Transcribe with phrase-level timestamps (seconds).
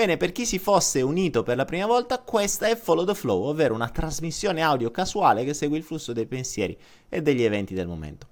[0.00, 3.42] Bene, per chi si fosse unito per la prima volta, questa è Follow the Flow,
[3.42, 6.74] ovvero una trasmissione audio casuale che segue il flusso dei pensieri
[7.06, 8.26] e degli eventi del momento.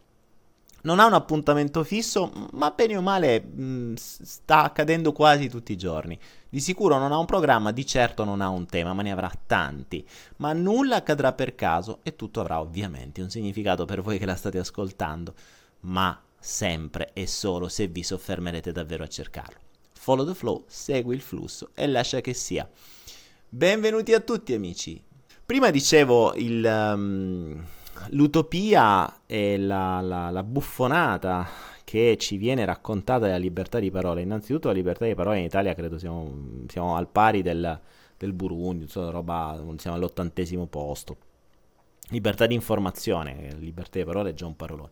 [0.85, 5.73] Non ha un appuntamento fisso, ma bene o male mh, mm, sta accadendo quasi tutti
[5.73, 6.19] i giorni.
[6.49, 9.31] Di sicuro non ha un programma, di certo non ha un tema, ma ne avrà
[9.47, 10.09] tanti.
[10.37, 14.37] Ma nulla accadrà per caso e tutto avrà ovviamente un significato per voi che la
[14.37, 15.35] state ascoltando,
[15.81, 19.67] ma sempre e solo se vi soffermerete davvero a cercarlo.
[20.09, 22.67] Follow the flow, segui il flusso e lascia che sia.
[23.47, 24.99] Benvenuti a tutti amici.
[25.45, 26.65] Prima dicevo il...
[26.65, 27.63] Um,
[28.13, 31.47] l'utopia e la, la, la, buffonata
[31.85, 34.21] che ci viene raccontata della libertà di parola.
[34.21, 37.79] Innanzitutto la libertà di parola in Italia credo siamo, siamo al pari del,
[38.17, 41.19] del Burundi, insomma, roba, siamo all'ottantesimo posto.
[42.09, 44.91] Libertà di informazione, libertà di parola è già un parolone.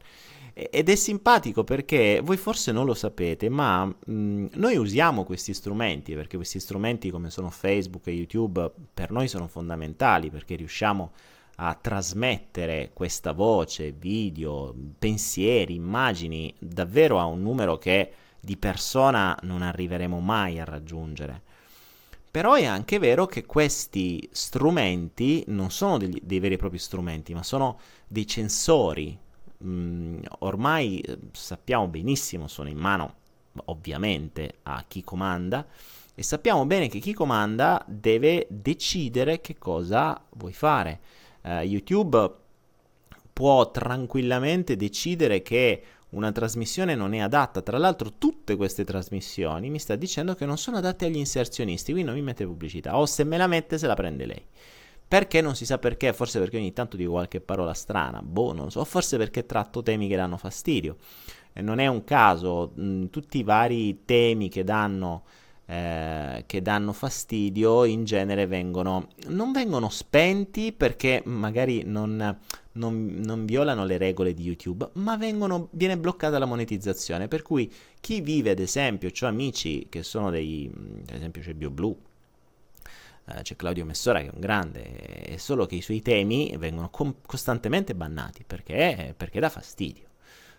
[0.58, 6.14] Ed è simpatico perché voi forse non lo sapete, ma mh, noi usiamo questi strumenti,
[6.14, 11.34] perché questi strumenti come sono Facebook e YouTube per noi sono fondamentali, perché riusciamo a
[11.56, 19.62] a trasmettere questa voce, video, pensieri, immagini davvero a un numero che di persona non
[19.62, 21.42] arriveremo mai a raggiungere.
[22.30, 27.32] Però è anche vero che questi strumenti non sono degli, dei veri e propri strumenti,
[27.32, 29.18] ma sono dei sensori.
[29.64, 33.14] Mm, ormai eh, sappiamo benissimo, sono in mano
[33.66, 35.66] ovviamente a chi comanda
[36.14, 41.00] e sappiamo bene che chi comanda deve decidere che cosa vuoi fare
[41.42, 42.34] eh, YouTube
[43.32, 47.60] può tranquillamente decidere che una trasmissione non è adatta.
[47.62, 52.10] Tra l'altro, tutte queste trasmissioni mi sta dicendo che non sono adatte agli inserzionisti, quindi
[52.10, 52.96] non mi mette pubblicità.
[52.98, 54.44] O se me la mette, se la prende lei.
[55.08, 58.70] Perché non si sa perché, forse perché ogni tanto dico qualche parola strana, boh, non
[58.70, 60.96] so, forse perché tratto temi che danno fastidio.
[61.52, 65.22] E non è un caso, mh, tutti i vari temi che danno
[65.68, 72.38] eh, che danno fastidio in genere vengono, non vengono spenti perché magari non,
[72.72, 77.26] non, non violano le regole di YouTube, ma vengono, viene bloccata la monetizzazione.
[77.26, 81.96] Per cui chi vive, ad esempio, ho amici che sono dei, ad esempio c'è BioBlue,
[83.26, 86.90] Uh, c'è Claudio Messora che è un grande, è solo che i suoi temi vengono
[86.90, 90.04] com- costantemente bannati perché, perché dà fastidio.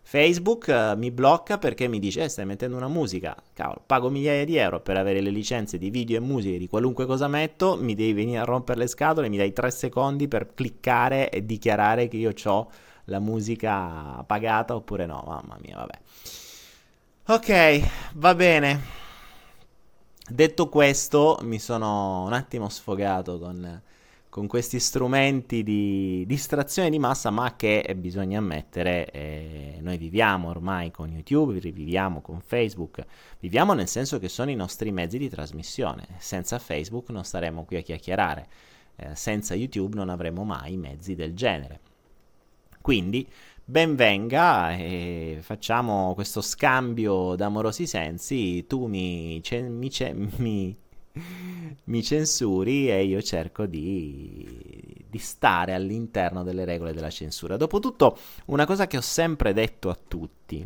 [0.01, 4.45] Facebook uh, mi blocca perché mi dice, eh, stai mettendo una musica, cavolo, pago migliaia
[4.45, 7.95] di euro per avere le licenze di video e musica di qualunque cosa metto, mi
[7.95, 12.17] devi venire a rompere le scatole, mi dai tre secondi per cliccare e dichiarare che
[12.17, 12.71] io ho
[13.05, 15.99] la musica pagata oppure no, mamma mia, vabbè.
[17.29, 19.06] Ok, va bene.
[20.29, 23.81] Detto questo, mi sono un attimo sfogato con
[24.37, 30.49] con questi strumenti di distrazione di massa, ma che eh, bisogna ammettere, eh, noi viviamo
[30.49, 33.03] ormai con YouTube, viviamo con Facebook,
[33.39, 36.05] viviamo nel senso che sono i nostri mezzi di trasmissione.
[36.19, 38.47] Senza Facebook non staremmo qui a chiacchierare,
[38.97, 41.79] eh, senza YouTube non avremo mai mezzi del genere.
[42.79, 43.27] Quindi
[43.69, 49.91] ben venga e facciamo questo scambio d'amorosi sensi, tu mi, mi,
[50.37, 50.77] mi
[51.85, 57.57] mi censuri e io cerco di, di, stare all'interno delle regole della censura.
[57.57, 60.65] Dopotutto, una cosa che ho sempre detto a tutti,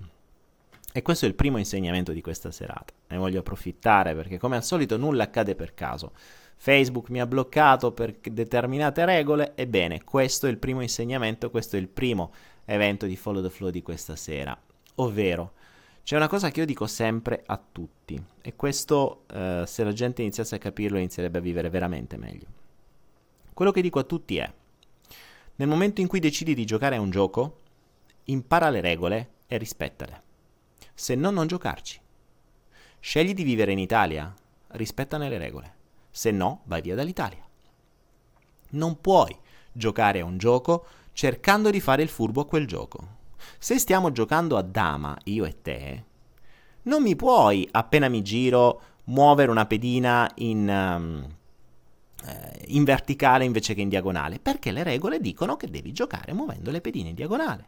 [0.92, 4.64] e questo è il primo insegnamento di questa serata, ne voglio approfittare perché come al
[4.64, 6.12] solito nulla accade per caso.
[6.58, 11.80] Facebook mi ha bloccato per determinate regole, ebbene questo è il primo insegnamento, questo è
[11.80, 12.32] il primo
[12.66, 14.58] evento di Follow the Flow di questa sera,
[14.96, 15.54] ovvero
[16.04, 20.22] c'è una cosa che io dico sempre a tutti, e questo eh, se la gente
[20.22, 22.48] iniziasse a capirlo inizierebbe a vivere veramente meglio.
[23.54, 24.52] Quello che dico a tutti è,
[25.56, 27.60] nel momento in cui decidi di giocare a un gioco,
[28.26, 30.24] impara le regole e rispettale.
[30.94, 32.00] Se no, non giocarci.
[33.00, 34.34] Scegli di vivere in Italia,
[34.70, 35.76] rispettane le regole.
[36.10, 37.46] Se no, vai via dall'Italia.
[38.72, 39.38] Non puoi
[39.72, 43.20] giocare a un gioco cercando di fare il furbo a quel gioco.
[43.58, 46.04] Se stiamo giocando a dama, io e te,
[46.84, 51.28] non mi puoi, appena mi giro, muovere una pedina in, um,
[52.26, 56.72] eh, in verticale invece che in diagonale, perché le regole dicono che devi giocare muovendo
[56.72, 57.66] le pedine in diagonale.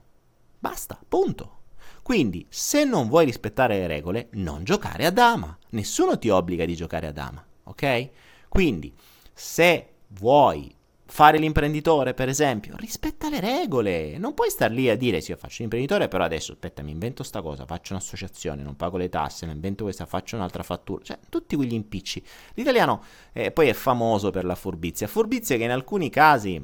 [0.59, 1.61] Basta, punto.
[2.01, 5.57] Quindi, se non vuoi rispettare le regole, non giocare a dama.
[5.69, 8.09] Nessuno ti obbliga di giocare a dama, ok?
[8.49, 8.93] Quindi,
[9.33, 10.73] se vuoi
[11.13, 14.17] fare l'imprenditore, per esempio, rispetta le regole.
[14.17, 17.21] Non puoi star lì a dire sì, io faccio l'imprenditore, però adesso aspetta, mi invento
[17.21, 21.03] sta cosa, faccio un'associazione, non pago le tasse, mi invento questa, faccio un'altra fattura.
[21.03, 22.23] Cioè, tutti quegli impicci.
[22.55, 25.05] L'italiano eh, poi è famoso per la furbizia.
[25.05, 26.59] Furbizia che in alcuni casi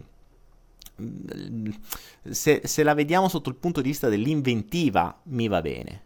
[1.00, 1.69] mm,
[2.31, 6.06] se, se, la vediamo sotto il punto di vista dell'inventiva, mi va bene.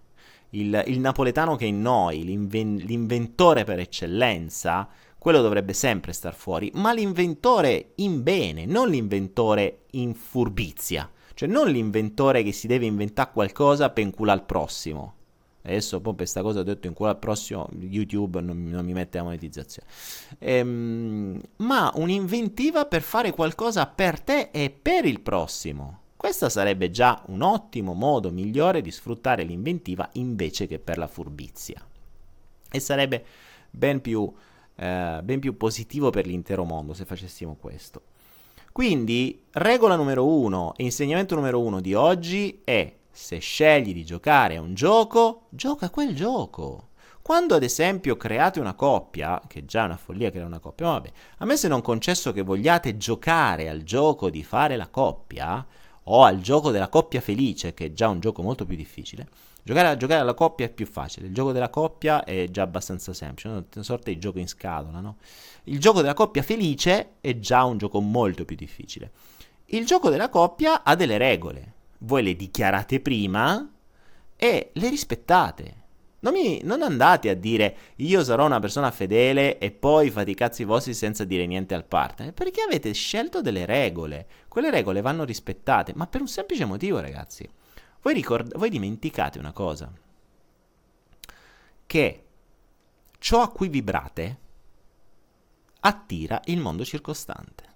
[0.49, 4.89] il, il napoletano che è in noi, l'inven- l'inventore per eccellenza,
[5.23, 11.69] quello dovrebbe sempre star fuori, ma l'inventore in bene, non l'inventore in furbizia, cioè non
[11.69, 15.13] l'inventore che si deve inventare qualcosa per inculare al prossimo.
[15.61, 18.91] Adesso poi per questa cosa ho detto in cuore al prossimo YouTube non, non, mi
[18.91, 19.87] mette la monetizzazione.
[20.39, 26.01] Ehm, ma un'inventiva per fare qualcosa per te e per il prossimo.
[26.17, 31.81] Questo sarebbe già un ottimo modo migliore di sfruttare l'inventiva invece che per la furbizia.
[32.69, 33.25] E sarebbe
[33.69, 34.29] ben più,
[34.75, 38.01] eh, ben più positivo per l'intero mondo se facessimo questo.
[38.71, 44.55] Quindi, regola numero uno e insegnamento numero uno di oggi è se scegli di giocare
[44.55, 46.89] a un gioco, gioca quel gioco.
[47.21, 50.91] Quando ad esempio create una coppia, che è già una follia creare una coppia, ma
[50.93, 55.65] vabbè, a me se non concesso che vogliate giocare al gioco di fare la coppia,
[56.05, 59.27] o al gioco della coppia felice, che è già un gioco molto più difficile,
[59.63, 63.47] giocare, giocare alla coppia è più facile, il gioco della coppia è già abbastanza semplice,
[63.47, 65.17] una sorta di gioco in scatola, no?
[65.65, 69.11] Il gioco della coppia felice è già un gioco molto più difficile.
[69.67, 73.71] Il gioco della coppia ha delle regole, voi le dichiarate prima
[74.35, 75.81] e le rispettate.
[76.19, 80.35] Non, mi, non, andate a dire io sarò una persona fedele e poi fate i
[80.35, 84.27] cazzi vostri senza dire niente al partner, perché avete scelto delle regole.
[84.47, 87.49] Quelle regole vanno rispettate, ma per un semplice motivo, ragazzi.
[88.03, 89.91] Voi, ricord- voi dimenticate una cosa,
[91.87, 92.23] che
[93.17, 94.39] ciò a cui vibrate
[95.79, 97.71] attira il mondo circostante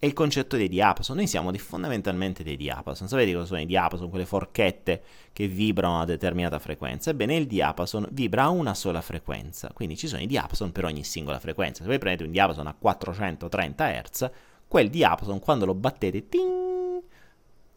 [0.00, 1.14] è il concetto dei diapason.
[1.14, 3.06] Noi siamo fondamentalmente dei diapason.
[3.06, 4.08] Sapete cosa sono i diapason?
[4.08, 7.10] Quelle forchette che vibrano a determinata frequenza.
[7.10, 9.70] Ebbene, il diapason vibra a una sola frequenza.
[9.74, 11.82] Quindi ci sono i diapason per ogni singola frequenza.
[11.82, 14.30] Se voi prendete un diapason a 430 Hz,
[14.66, 17.02] quel diapason quando lo battete, ting,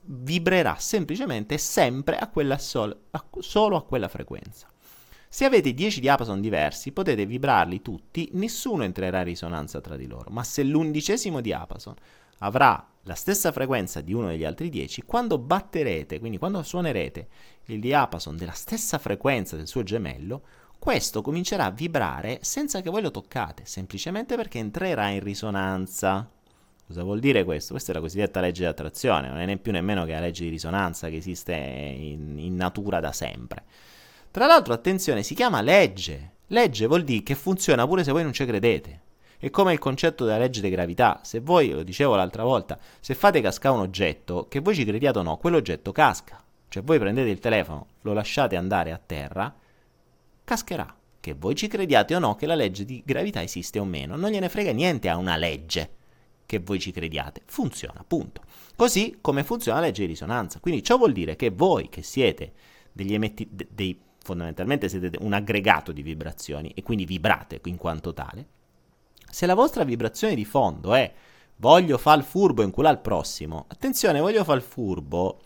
[0.06, 4.68] vibrerà semplicemente sempre a quella sol- a, solo a quella frequenza.
[5.30, 10.30] Se avete 10 diapason diversi, potete vibrarli tutti, nessuno entrerà in risonanza tra di loro,
[10.30, 11.96] ma se l'undicesimo diapason
[12.40, 17.28] avrà la stessa frequenza di uno degli altri 10, quando batterete, quindi quando suonerete
[17.66, 20.44] il diapason della stessa frequenza del suo gemello,
[20.78, 26.30] questo comincerà a vibrare senza che voi lo toccate, semplicemente perché entrerà in risonanza.
[26.86, 27.72] Cosa vuol dire questo?
[27.72, 30.44] Questa è la cosiddetta legge di attrazione, non è né più nemmeno che la legge
[30.44, 33.64] di risonanza che esiste in, in natura da sempre.
[34.30, 36.32] Tra l'altro, attenzione, si chiama legge.
[36.48, 39.02] Legge vuol dire che funziona pure se voi non ci credete.
[39.38, 41.22] È come il concetto della legge di gravità.
[41.24, 45.20] Se voi, lo dicevo l'altra volta, se fate cascare un oggetto, che voi ci crediate
[45.20, 46.44] o no, quell'oggetto casca.
[46.68, 49.54] Cioè voi prendete il telefono, lo lasciate andare a terra,
[50.44, 50.96] cascherà.
[51.20, 54.32] Che voi ci crediate o no che la legge di gravità esiste o meno, non
[54.32, 56.02] gliene frega niente a una legge
[56.46, 57.42] che voi ci crediate.
[57.46, 58.42] Funziona, punto.
[58.76, 60.60] Così come funziona la legge di risonanza.
[60.60, 62.54] Quindi ciò vuol dire che voi che siete
[62.92, 68.14] degli emetti, de, dei fondamentalmente siete un aggregato di vibrazioni e quindi vibrate in quanto
[68.14, 68.48] tale,
[69.30, 71.12] se la vostra vibrazione di fondo è
[71.58, 75.40] voglio fare il furbo e inculare il prossimo, attenzione, voglio fare il furbo,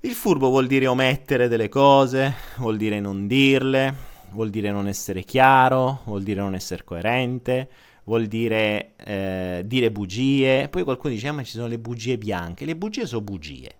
[0.00, 3.94] il furbo vuol dire omettere delle cose, vuol dire non dirle,
[4.30, 7.68] vuol dire non essere chiaro, vuol dire non essere coerente,
[8.04, 12.64] vuol dire eh, dire bugie, poi qualcuno dice ah, ma ci sono le bugie bianche,
[12.64, 13.70] le bugie sono bugie.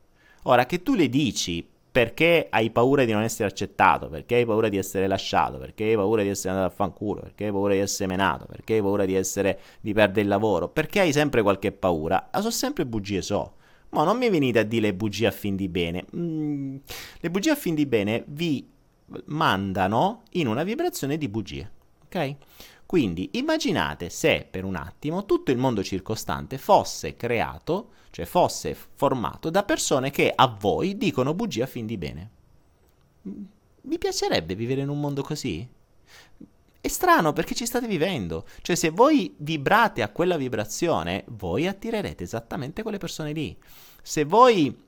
[0.45, 4.69] Ora che tu le dici perché hai paura di non essere accettato, perché hai paura
[4.69, 7.79] di essere lasciato, perché hai paura di essere andato a fanculo, perché hai paura di
[7.79, 11.71] essere menato, perché hai paura di essere di perdere il lavoro, perché hai sempre qualche
[11.71, 12.31] paura.
[12.33, 13.55] Ah, sono sempre bugie so.
[13.91, 16.05] Ma non mi venite a dire bugie a fin di bene.
[16.17, 16.77] Mm,
[17.21, 18.69] le bugie a fin di bene vi
[19.27, 21.71] mandano in una vibrazione di bugie.
[22.07, 22.37] Ok?
[22.87, 29.51] Quindi immaginate se per un attimo tutto il mondo circostante fosse creato, cioè fosse formato
[29.51, 32.31] da persone che a voi dicono bugie a fin di bene.
[33.23, 35.67] Vi piacerebbe vivere in un mondo così?
[36.81, 38.47] È strano perché ci state vivendo.
[38.61, 43.57] Cioè, se voi vibrate a quella vibrazione, voi attirerete esattamente quelle persone lì.
[44.03, 44.85] Se voi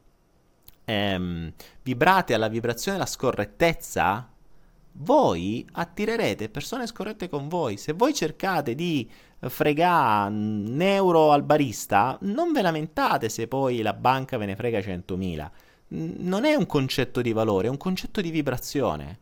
[0.84, 4.30] ehm, vibrate alla vibrazione della scorrettezza,
[4.98, 7.76] voi attirerete persone scorrette con voi.
[7.76, 13.92] Se voi cercate di fregare un euro al barista, non ve lamentate se poi la
[13.92, 15.50] banca ve ne frega 100.000.
[15.88, 19.20] Non è un concetto di valore, è un concetto di vibrazione.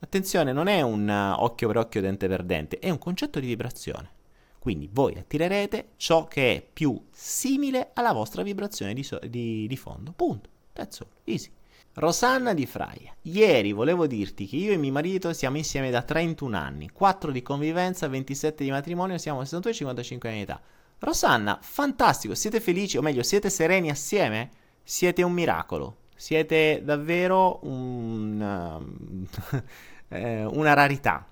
[0.00, 4.10] Attenzione, non è un occhio per occhio, dente per dente, è un concetto di vibrazione.
[4.58, 9.76] Quindi voi attirerete ciò che è più simile alla vostra vibrazione di, so- di, di
[9.76, 10.12] fondo.
[10.12, 10.48] Punto.
[10.72, 11.08] That's all.
[11.24, 11.50] Easy.
[11.94, 16.56] Rosanna di Fraia, ieri volevo dirti che io e mio marito siamo insieme da 31
[16.56, 20.60] anni, 4 di convivenza, 27 di matrimonio, siamo 62 e 55 anni di età.
[21.00, 24.50] Rosanna, fantastico, siete felici, o meglio, siete sereni assieme?
[24.82, 25.96] Siete un miracolo.
[26.16, 29.26] Siete davvero un,
[30.08, 31.26] eh, una rarità.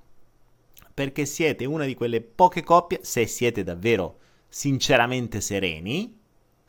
[0.95, 6.17] Perché siete una di quelle poche coppie, se siete davvero sinceramente sereni,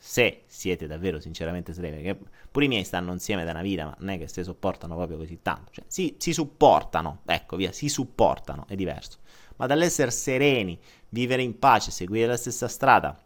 [0.00, 3.96] se siete davvero sinceramente sereni, perché pure i miei stanno insieme da una vita, ma
[3.98, 5.72] non è che si sopportano proprio così tanto.
[5.72, 9.18] Cioè, si, si supportano, ecco via, si supportano, è diverso.
[9.56, 10.78] Ma dall'essere sereni,
[11.08, 13.20] vivere in pace, seguire la stessa strada,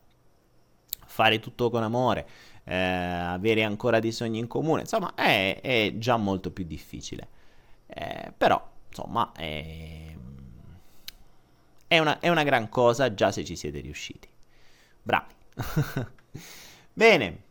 [1.05, 2.27] fare tutto con amore,
[2.65, 7.29] eh, avere ancora dei sogni in comune, insomma, è, è già molto più difficile.
[7.87, 10.17] Eh, però, insomma, è,
[11.87, 14.27] è, una, è una gran cosa già se ci siete riusciti.
[15.03, 15.35] Bravi.
[16.93, 17.43] Bene,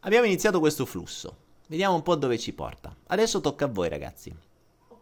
[0.00, 1.44] abbiamo iniziato questo flusso.
[1.68, 2.94] Vediamo un po' dove ci porta.
[3.08, 4.34] Adesso tocca a voi, ragazzi.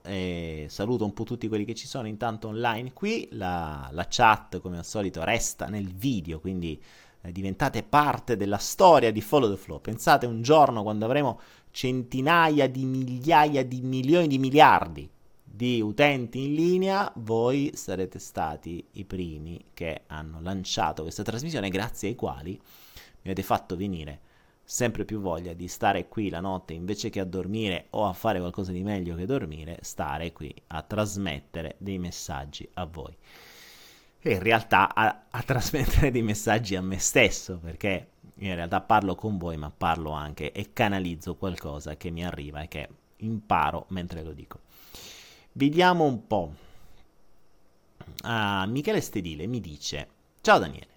[0.03, 3.29] E saluto un po' tutti quelli che ci sono intanto online qui.
[3.33, 6.81] La, la chat, come al solito, resta nel video, quindi
[7.21, 9.81] eh, diventate parte della storia di Follow the Flow.
[9.81, 15.11] Pensate un giorno quando avremo centinaia di migliaia di milioni di miliardi
[15.55, 22.09] di utenti in linea, voi sarete stati i primi che hanno lanciato questa trasmissione, grazie
[22.09, 22.61] ai quali
[23.25, 24.21] mi avete fatto venire
[24.63, 28.39] sempre più voglia di stare qui la notte invece che a dormire o a fare
[28.39, 33.15] qualcosa di meglio che dormire, stare qui a trasmettere dei messaggi a voi
[34.27, 39.15] e in realtà a, a trasmettere dei messaggi a me stesso, perché in realtà parlo
[39.15, 42.89] con voi, ma parlo anche e canalizzo qualcosa che mi arriva e che
[43.19, 44.61] imparo mentre lo dico.
[45.53, 46.55] Vediamo un po'.
[48.23, 50.09] Ah, Michele Stedile mi dice:
[50.41, 50.94] Ciao Daniele,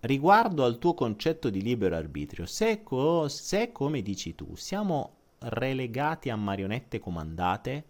[0.00, 6.30] riguardo al tuo concetto di libero arbitrio, se, co- se come dici tu siamo relegati
[6.30, 7.84] a marionette comandate,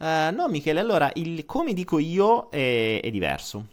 [0.00, 3.66] Uh, no, Michele, allora il come dico io è, è diverso.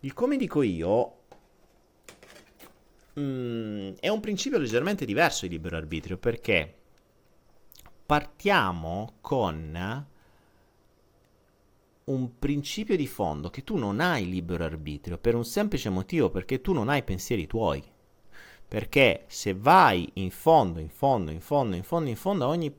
[0.00, 1.16] Il come dico io
[3.18, 6.72] mm, è un principio leggermente diverso di libero arbitrio perché
[8.06, 10.06] partiamo con
[12.04, 16.60] un principio di fondo che tu non hai libero arbitrio per un semplice motivo perché
[16.60, 17.82] tu non hai pensieri tuoi.
[18.66, 22.74] Perché se vai in fondo, in fondo, in fondo, in fondo, in fondo a ogni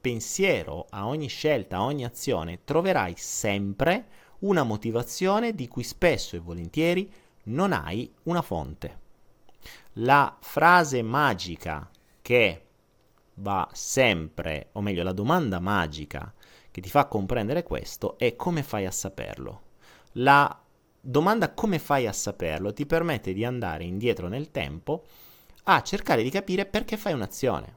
[0.00, 4.06] pensiero, a ogni scelta, a ogni azione, troverai sempre
[4.40, 7.10] una motivazione di cui spesso e volentieri
[7.44, 9.06] non hai una fonte.
[9.94, 11.90] La frase magica
[12.22, 12.66] che
[13.34, 16.32] va sempre, o meglio, la domanda magica
[16.78, 19.62] che ti fa comprendere questo è come fai a saperlo.
[20.12, 20.60] La
[21.00, 25.04] domanda come fai a saperlo ti permette di andare indietro nel tempo
[25.64, 27.76] a cercare di capire perché fai un'azione.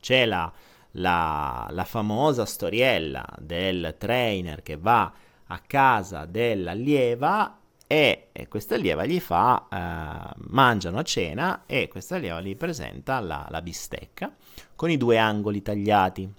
[0.00, 0.52] C'è la
[0.96, 5.12] la, la famosa storiella del trainer che va
[5.48, 12.16] a casa dell'allieva e, e questa allieva gli fa, eh, mangiano a cena e questa
[12.16, 14.34] allieva gli presenta la, la, bistecca
[14.74, 16.32] con i due angoli tagliati.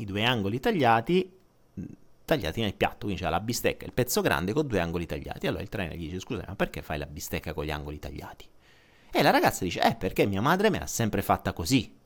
[0.00, 1.38] I due angoli tagliati
[2.24, 5.46] tagliati nel piatto, quindi c'è la bistecca, il pezzo grande con due angoli tagliati.
[5.46, 8.48] Allora il trainer gli dice scusa ma perché fai la bistecca con gli angoli tagliati?
[9.12, 11.98] E la ragazza dice eh perché mia madre me l'ha sempre fatta così.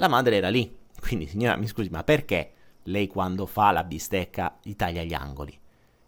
[0.00, 0.78] La madre era lì.
[0.98, 2.52] Quindi, signora, mi scusi, ma perché
[2.84, 5.58] lei quando fa la bistecca gli taglia gli angoli?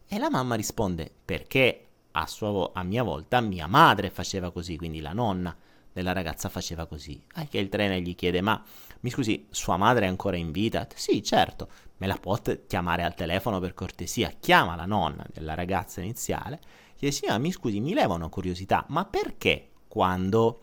[0.08, 5.00] E la mamma risponde, perché a, sua, a mia volta mia madre faceva così, quindi
[5.00, 5.54] la nonna
[5.92, 7.22] della ragazza faceva così.
[7.34, 8.62] Anche il trainer gli chiede, ma
[9.02, 10.86] mi scusi, sua madre è ancora in vita?
[10.94, 14.32] Sì, certo, me la può chiamare al telefono per cortesia.
[14.38, 16.60] Chiama la nonna della ragazza iniziale,
[16.96, 20.62] chiede, signora, mi scusi, mi leva una curiosità, ma perché quando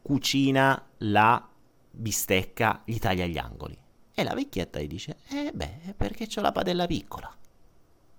[0.00, 1.48] cucina la
[1.90, 3.76] bistecca gli taglia gli angoli.
[4.14, 7.34] E la vecchietta gli dice, eh beh, perché c'ho la padella piccola.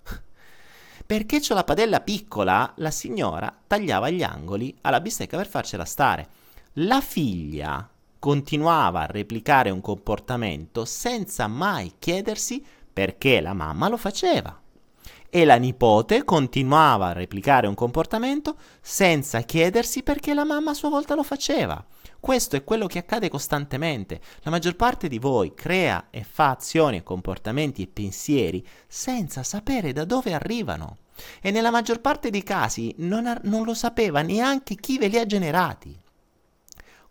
[1.05, 6.27] perché c'ho la padella piccola, la signora tagliava gli angoli alla bistecca per farcela stare.
[6.73, 7.89] La figlia
[8.19, 14.59] continuava a replicare un comportamento senza mai chiedersi perché la mamma lo faceva.
[15.29, 20.89] E la nipote continuava a replicare un comportamento senza chiedersi perché la mamma a sua
[20.89, 21.85] volta lo faceva.
[22.19, 24.19] Questo è quello che accade costantemente.
[24.41, 30.05] La maggior parte di voi crea e fa azioni, comportamenti e pensieri senza sapere da
[30.05, 30.97] dove arrivano.
[31.41, 35.17] E nella maggior parte dei casi non, ha, non lo sapeva neanche chi ve li
[35.19, 35.97] ha generati.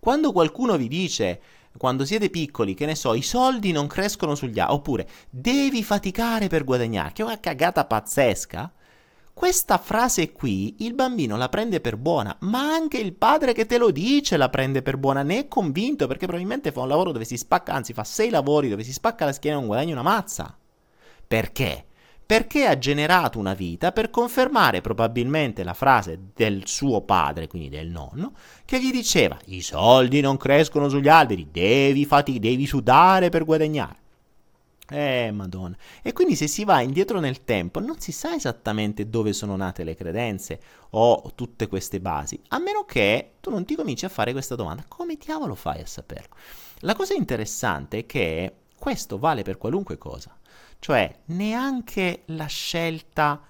[0.07, 1.41] Quando qualcuno vi dice
[1.77, 6.47] quando siete piccoli, che ne so, i soldi non crescono sugli altri, oppure devi faticare
[6.47, 8.73] per guadagnare, che è una cagata pazzesca,
[9.35, 13.79] questa frase qui il bambino la prende per buona, ma anche il padre che te
[13.79, 17.25] lo dice la prende per buona, ne è convinto perché probabilmente fa un lavoro dove
[17.25, 20.03] si spacca, anzi fa sei lavori dove si spacca la schiena e non guadagna una
[20.03, 20.57] mazza.
[21.27, 21.87] Perché?
[22.27, 27.89] Perché ha generato una vita per confermare probabilmente la frase del suo padre, quindi del
[27.89, 28.33] nonno,
[28.65, 34.05] che gli diceva i soldi non crescono sugli alberi, devi, fati- devi sudare per guadagnare.
[34.89, 35.77] Eh, madonna.
[36.03, 39.83] E quindi se si va indietro nel tempo non si sa esattamente dove sono nate
[39.83, 44.33] le credenze o tutte queste basi, a meno che tu non ti cominci a fare
[44.33, 44.85] questa domanda.
[44.87, 46.35] Come diavolo fai a saperlo?
[46.81, 50.37] La cosa interessante è che questo vale per qualunque cosa.
[50.87, 53.43] Cioè, neanche la scelta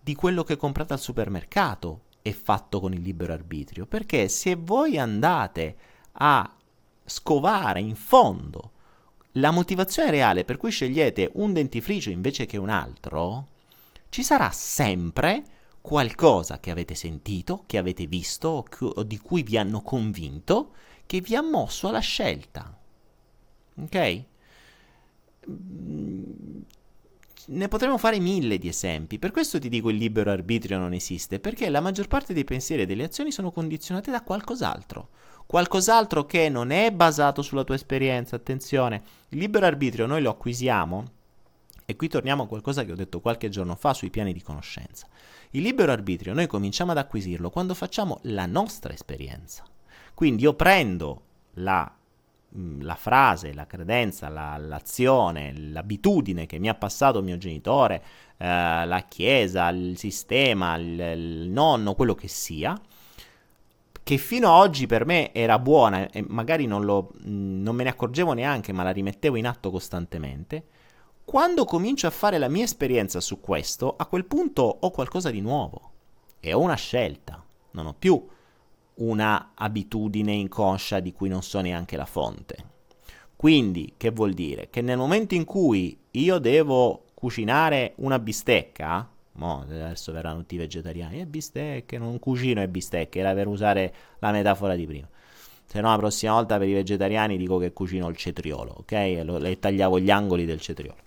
[0.00, 4.96] di quello che comprate al supermercato è fatto con il libero arbitrio, perché se voi
[4.96, 5.76] andate
[6.12, 6.50] a
[7.04, 8.72] scovare in fondo
[9.32, 13.48] la motivazione reale per cui scegliete un dentifricio invece che un altro,
[14.08, 15.44] ci sarà sempre
[15.82, 20.72] qualcosa che avete sentito, che avete visto o di cui vi hanno convinto,
[21.04, 22.74] che vi ha mosso alla scelta.
[23.78, 24.24] Ok?
[27.50, 29.18] Ne potremmo fare mille di esempi.
[29.18, 32.82] Per questo ti dico il libero arbitrio non esiste, perché la maggior parte dei pensieri
[32.82, 35.08] e delle azioni sono condizionate da qualcos'altro.
[35.46, 39.02] Qualcos'altro che non è basato sulla tua esperienza, attenzione.
[39.30, 41.04] Il libero arbitrio noi lo acquisiamo,
[41.86, 45.06] e qui torniamo a qualcosa che ho detto qualche giorno fa sui piani di conoscenza.
[45.52, 49.64] Il libero arbitrio noi cominciamo ad acquisirlo quando facciamo la nostra esperienza.
[50.12, 51.22] Quindi io prendo
[51.54, 51.90] la
[52.56, 58.02] Mm, la frase, la credenza, la, l'azione, l'abitudine che mi ha passato mio genitore,
[58.38, 62.74] eh, la chiesa, il sistema, il, il, nonno, quello che sia,
[64.02, 67.82] che fino ad oggi per me era buona e magari non, lo, mm, non me
[67.84, 70.64] ne accorgevo neanche, ma la rimettevo in atto costantemente.
[71.24, 75.42] Quando comincio a fare la mia esperienza su questo, a quel punto ho qualcosa di
[75.42, 75.90] nuovo
[76.40, 77.44] e ho una scelta.
[77.72, 78.26] Non ho più
[78.98, 82.56] una abitudine inconscia di cui non so neanche la fonte.
[83.36, 84.68] Quindi, che vuol dire?
[84.70, 90.58] Che nel momento in cui io devo cucinare una bistecca, mo adesso verranno tutti i
[90.58, 95.08] vegetariani, e bistecche, non cucino e bistecche, era per usare la metafora di prima.
[95.64, 98.92] Se no la prossima volta per i vegetariani dico che cucino il cetriolo, ok?
[98.92, 101.06] E, e tagliavo gli angoli del cetriolo.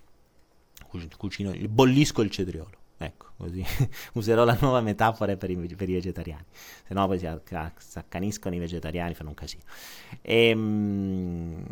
[1.16, 2.80] Cucino, bollisco il cetriolo.
[3.04, 3.64] Ecco, così
[4.14, 6.44] userò la nuova metafora per i, per i vegetariani,
[6.86, 9.62] se no poi si, accaniscono i vegetariani, fanno un casino.
[10.20, 11.64] E, ehm,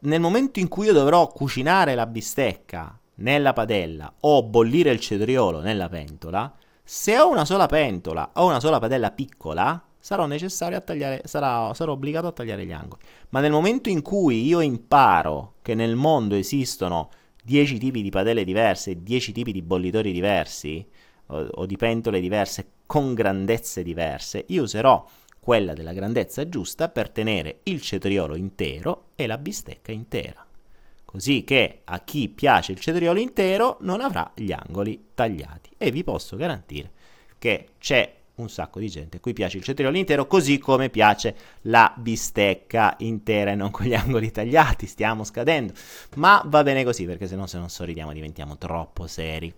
[0.00, 5.60] nel momento in cui io dovrò cucinare la bistecca nella padella o bollire il cetriolo
[5.60, 11.72] nella pentola, se ho una sola pentola o una sola padella piccola, sarò tagliare, sarà,
[11.74, 13.02] sarò obbligato a tagliare gli angoli.
[13.28, 17.10] Ma nel momento in cui io imparo che nel mondo esistono
[17.44, 20.86] 10 tipi di padelle diverse, 10 tipi di bollitori diversi
[21.26, 25.06] o, o di pentole diverse con grandezze diverse, io userò
[25.38, 30.44] quella della grandezza giusta per tenere il cetriolo intero e la bistecca intera.
[31.04, 35.70] Così che a chi piace il cetriolo intero non avrà gli angoli tagliati.
[35.76, 36.92] E vi posso garantire
[37.38, 41.34] che c'è un sacco di gente a cui piace il cetriolo intero, così come piace
[41.62, 44.86] la bistecca intera e non con gli angoli tagliati.
[44.86, 45.72] Stiamo scadendo,
[46.16, 49.52] ma va bene così perché se no, se non sorridiamo, diventiamo troppo seri.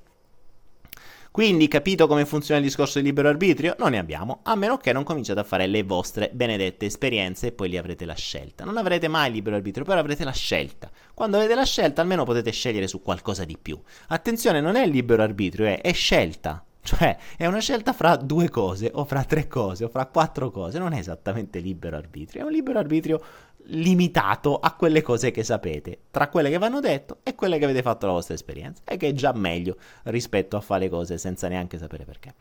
[1.33, 3.75] Quindi, capito come funziona il discorso del libero arbitrio?
[3.79, 7.53] Non ne abbiamo, a meno che non cominciate a fare le vostre benedette esperienze e
[7.53, 8.65] poi lì avrete la scelta.
[8.67, 10.91] Non avrete mai il libero arbitrio, però avrete la scelta.
[11.15, 13.81] Quando avete la scelta, almeno potete scegliere su qualcosa di più.
[14.09, 16.63] Attenzione, non è libero arbitrio, è, è scelta.
[16.85, 20.79] Cioè, è una scelta fra due cose, o fra tre cose, o fra quattro cose.
[20.79, 23.23] Non è esattamente libero arbitrio, è un libero arbitrio
[23.67, 27.83] limitato a quelle cose che sapete, tra quelle che vanno detto e quelle che avete
[27.83, 31.79] fatto la vostra esperienza, e che è già meglio rispetto a fare cose senza neanche
[31.79, 32.35] sapere perché.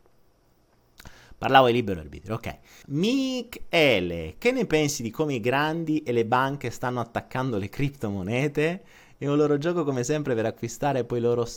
[1.37, 2.57] Parlavo di libero arbitrio, ok.
[2.87, 8.83] Michele, che ne pensi di come i grandi e le banche stanno attaccando le criptomonete?
[9.17, 11.47] È un loro gioco come sempre per acquistare poi loro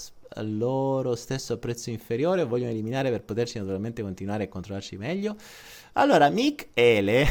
[0.42, 5.36] loro stesso prezzo inferiore o vogliono eliminare per poterci naturalmente continuare a controllarci meglio?
[5.92, 7.26] Allora, Michele...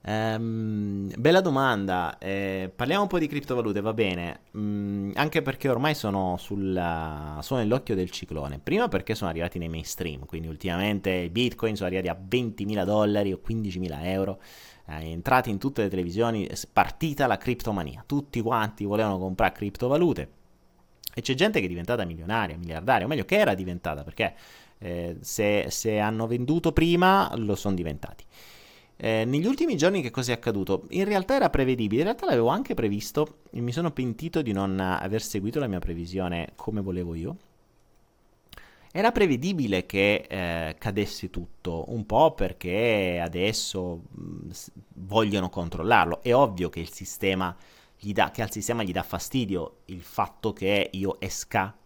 [0.00, 5.94] Um, bella domanda, eh, parliamo un po' di criptovalute, va bene, mm, anche perché ormai
[5.94, 11.28] sono, sulla, sono nell'occhio del ciclone, prima perché sono arrivati nei mainstream, quindi ultimamente i
[11.28, 14.40] bitcoin sono arrivati a 20.000 dollari o 15.000 euro,
[14.86, 20.28] eh, entrati in tutte le televisioni, partita la criptomania, tutti quanti volevano comprare criptovalute,
[21.18, 24.34] e c'è gente che è diventata milionaria, miliardaria, o meglio che era diventata, perché
[24.78, 28.24] eh, se, se, hanno venduto prima lo sono diventati.
[28.96, 30.84] Eh, negli ultimi giorni che cosa è accaduto?
[30.90, 34.78] In realtà era prevedibile, in realtà l'avevo anche previsto e mi sono pentito di non
[34.78, 37.36] aver seguito la mia previsione come volevo io.
[38.92, 44.50] Era prevedibile che eh, cadesse tutto, un po' perché adesso mh,
[44.94, 46.22] vogliono controllarlo.
[46.22, 47.54] È ovvio che il sistema
[48.12, 51.76] dà, che al sistema gli dà fastidio il fatto che io esca,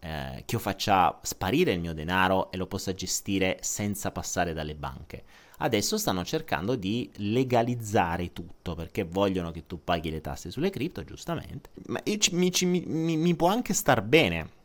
[0.00, 4.74] eh, che io faccia sparire il mio denaro e lo possa gestire senza passare dalle
[4.74, 5.24] banche.
[5.58, 11.04] Adesso stanno cercando di legalizzare tutto perché vogliono che tu paghi le tasse sulle cripto,
[11.04, 11.70] giustamente.
[11.86, 12.00] Ma
[12.32, 14.60] mi, mi, mi può anche star bene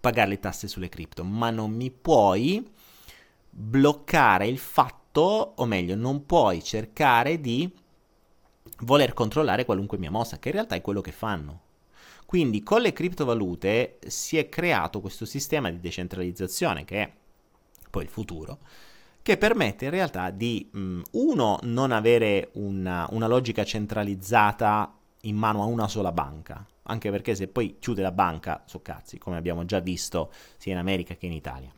[0.00, 2.68] pagare le tasse sulle cripto, ma non mi puoi
[3.48, 7.72] bloccare il fatto, o meglio, non puoi cercare di
[8.80, 11.62] voler controllare qualunque mia mossa, che in realtà è quello che fanno.
[12.26, 17.12] Quindi con le criptovalute si è creato questo sistema di decentralizzazione che è
[17.90, 18.58] poi il futuro,
[19.22, 25.62] che permette in realtà di, mh, uno, non avere una, una logica centralizzata in mano
[25.62, 29.64] a una sola banca, anche perché se poi chiude la banca, so cazzi, come abbiamo
[29.64, 31.72] già visto sia in America che in Italia.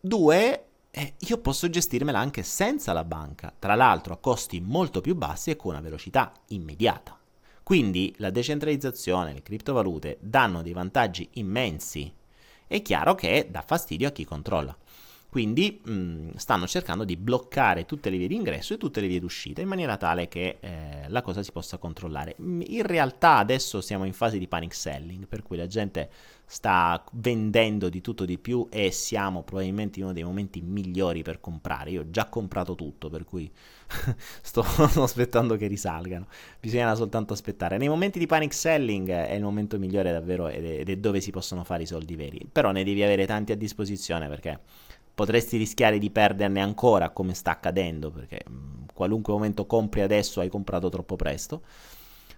[0.00, 5.14] Due, eh, io posso gestirmela anche senza la banca, tra l'altro a costi molto più
[5.14, 7.16] bassi e con una velocità immediata.
[7.62, 12.10] Quindi la decentralizzazione, le criptovalute danno dei vantaggi immensi.
[12.66, 14.76] È chiaro che dà fastidio a chi controlla.
[15.28, 19.06] Quindi mh, mm, stanno cercando di bloccare tutte le vie di ingresso e tutte le
[19.06, 22.36] vie d'uscita in maniera tale che eh, la cosa si possa controllare.
[22.38, 26.10] In realtà adesso siamo in fase di panic selling, per cui la gente
[26.50, 31.40] sta vendendo di tutto di più e siamo probabilmente in uno dei momenti migliori per
[31.40, 31.90] comprare.
[31.90, 33.52] Io ho già comprato tutto, per cui
[34.40, 34.64] sto,
[35.02, 36.26] aspettando che risalgano.
[36.58, 37.76] Bisogna soltanto aspettare.
[37.76, 41.64] Nei momenti di panic selling è il momento migliore davvero ed è, dove si possono
[41.64, 42.48] fare i soldi veri.
[42.50, 44.58] Però ne devi avere tanti a disposizione perché
[45.14, 48.44] potresti rischiare di perderne ancora come sta accadendo perché
[48.94, 51.62] qualunque momento compri adesso hai comprato troppo presto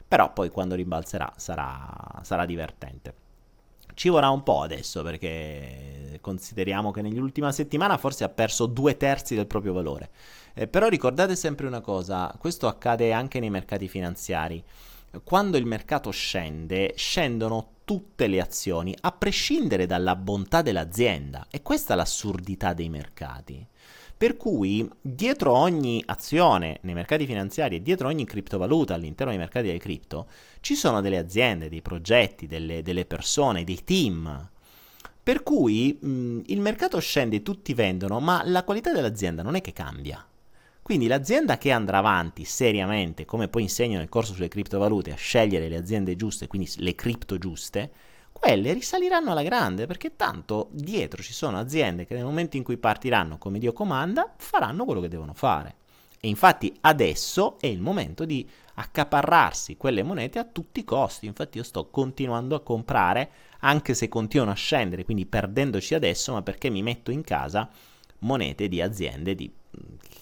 [0.09, 3.29] però poi quando rimbalzerà sarà, sarà divertente
[4.01, 9.35] ci vorrà un po' adesso perché consideriamo che nell'ultima settimana forse ha perso due terzi
[9.35, 10.09] del proprio valore
[10.55, 14.65] eh, però ricordate sempre una cosa questo accade anche nei mercati finanziari
[15.25, 21.49] quando il mercato scende, scendono tutte le azioni, a prescindere dalla bontà dell'azienda.
[21.51, 23.67] E questa è l'assurdità dei mercati.
[24.21, 29.69] Per cui dietro ogni azione nei mercati finanziari e dietro ogni criptovaluta all'interno dei mercati
[29.69, 30.27] delle cripto
[30.61, 34.51] ci sono delle aziende, dei progetti, delle, delle persone, dei team.
[35.23, 39.73] Per cui mh, il mercato scende tutti vendono, ma la qualità dell'azienda non è che
[39.73, 40.23] cambia.
[40.83, 45.71] Quindi l'azienda che andrà avanti seriamente, come poi insegno nel corso sulle criptovalute, a scegliere
[45.71, 47.91] le aziende giuste, quindi le cripto giuste,
[48.41, 52.79] quelle risaliranno alla grande, perché tanto dietro ci sono aziende che nel momento in cui
[52.79, 55.77] partiranno come Dio comanda, faranno quello che devono fare.
[56.19, 61.27] E infatti adesso è il momento di accaparrarsi quelle monete a tutti i costi.
[61.27, 66.43] Infatti io sto continuando a comprare, anche se continuano a scendere, quindi perdendoci adesso, ma
[66.43, 67.69] perché mi metto in casa
[68.21, 69.53] monete di aziende di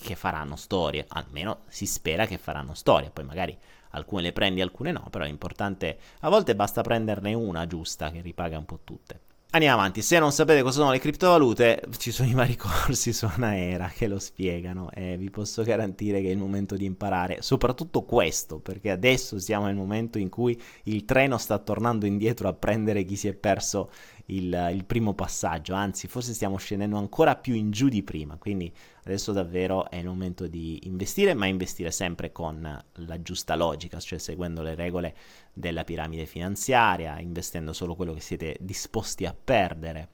[0.02, 3.56] che faranno storie, almeno si spera che faranno storie, poi magari
[3.90, 8.20] alcune le prendi, alcune no, però è importante, a volte basta prenderne una giusta che
[8.20, 9.20] ripaga un po' tutte.
[9.50, 13.24] Andiamo avanti, se non sapete cosa sono le criptovalute, ci sono i vari corsi su
[13.24, 18.02] Anaera che lo spiegano e vi posso garantire che è il momento di imparare, soprattutto
[18.02, 23.04] questo, perché adesso siamo nel momento in cui il treno sta tornando indietro a prendere
[23.04, 23.90] chi si è perso
[24.30, 28.72] il, il primo passaggio, anzi forse stiamo scendendo ancora più in giù di prima, quindi
[29.04, 34.18] adesso davvero è il momento di investire, ma investire sempre con la giusta logica, cioè
[34.18, 35.16] seguendo le regole
[35.52, 40.08] della piramide finanziaria, investendo solo quello che siete disposti a perdere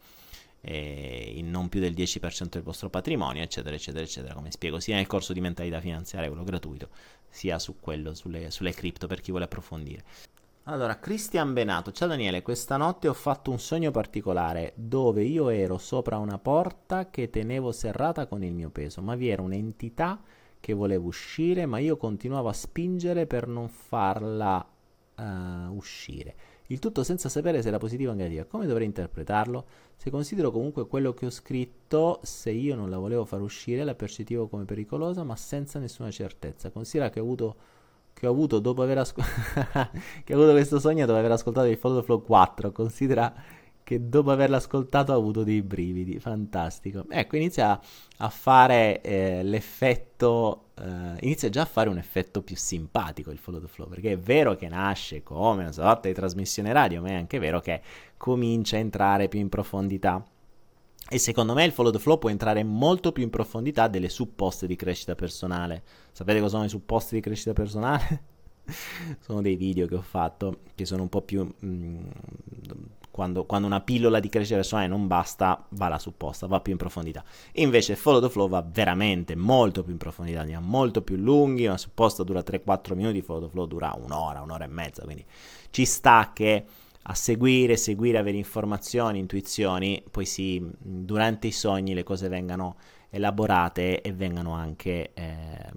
[0.67, 5.07] in non più del 10% del vostro patrimonio, eccetera, eccetera, eccetera, come spiego sia nel
[5.07, 6.89] corso di mentalità finanziaria, quello gratuito,
[7.29, 10.05] sia su quello sulle, sulle cripto per chi vuole approfondire.
[10.67, 15.77] Allora, Cristian Benato, ciao Daniele, questa notte ho fatto un sogno particolare dove io ero
[15.77, 20.23] sopra una porta che tenevo serrata con il mio peso, ma vi era un'entità
[20.61, 24.67] che voleva uscire, ma io continuavo a spingere per non farla
[25.17, 25.23] uh,
[25.77, 26.35] uscire.
[26.69, 28.47] Il tutto senza sapere se era positiva o negativa.
[28.47, 29.67] Come dovrei interpretarlo?
[29.97, 33.95] Se considero comunque quello che ho scritto, se io non la volevo far uscire, la
[33.95, 36.71] percepivo come pericolosa, ma senza nessuna certezza.
[36.71, 37.57] Considera che ho avuto
[38.15, 39.91] che ho avuto dopo aver ascoltato
[40.25, 43.35] che ho avuto questo sogno dopo aver ascoltato il Follow Flow 4 considera
[43.85, 46.19] che dopo averlo ascoltato ho avuto dei brividi.
[46.19, 47.05] Fantastico.
[47.11, 47.79] Ecco inizia
[48.17, 53.61] a fare eh, l'effetto eh, inizia già a fare un effetto più simpatico il Follow
[53.61, 57.15] the Flow perché è vero che nasce come una sorta di trasmissione radio ma è
[57.15, 57.81] anche vero che
[58.17, 60.25] comincia a entrare più in profondità
[61.15, 64.67] e secondo me il follow the flow può entrare molto più in profondità delle supposte
[64.67, 65.85] di crescita personale.
[66.11, 68.23] Sapete cosa sono i supposti di crescita personale?
[69.23, 72.07] sono dei video che ho fatto che sono un po' più mh, mm,
[73.13, 76.79] quando, quando, una pillola di crescita personale non basta, va la supposta, va più in
[76.79, 77.23] profondità.
[77.53, 81.79] Invece Follow the Flow va veramente molto più in profondità, andiamo molto più lunghi, una
[81.79, 85.25] supposta dura 3-4 minuti, Follow the Flow dura un'ora, un'ora e mezza, quindi
[85.71, 86.65] ci sta che
[87.07, 92.77] a seguire, seguire, avere informazioni, intuizioni, poi sì, durante i sogni le cose vengano
[93.11, 95.71] elaborate e vengano anche, eh,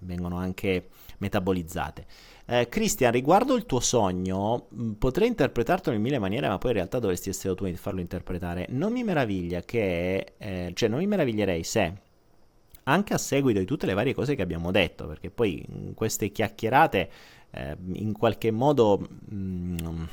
[0.00, 2.06] vengono anche metabolizzate.
[2.46, 6.76] Eh, Christian, riguardo il tuo sogno, mh, potrei interpretarlo in mille maniere, ma poi in
[6.78, 8.66] realtà dovresti essere tu a farlo interpretare.
[8.70, 11.92] Non mi meraviglia che, eh, cioè non mi meraviglierei se,
[12.84, 16.30] anche a seguito di tutte le varie cose che abbiamo detto, perché poi in queste
[16.32, 17.10] chiacchierate,
[17.52, 20.08] eh, in qualche modo, mh,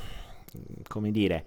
[0.88, 1.44] come dire,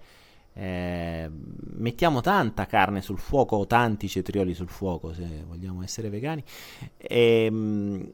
[0.54, 6.44] eh, mettiamo tanta carne sul fuoco o tanti cetrioli sul fuoco se vogliamo essere vegani
[6.98, 8.12] e, ehm,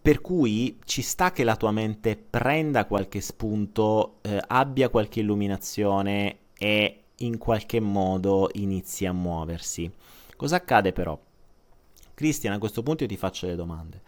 [0.00, 6.38] per cui ci sta che la tua mente prenda qualche spunto, eh, abbia qualche illuminazione
[6.56, 9.90] e in qualche modo inizi a muoversi.
[10.36, 11.18] Cosa accade però?
[12.14, 14.02] Cristian, a questo punto io ti faccio le domande.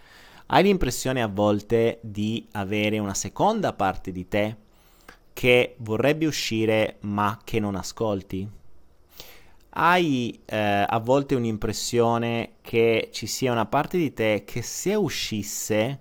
[0.47, 4.57] Hai l'impressione a volte di avere una seconda parte di te
[5.33, 8.61] che vorrebbe uscire ma che non ascolti?
[9.75, 16.01] hai eh, a volte un'impressione che ci sia una parte di te che se uscisse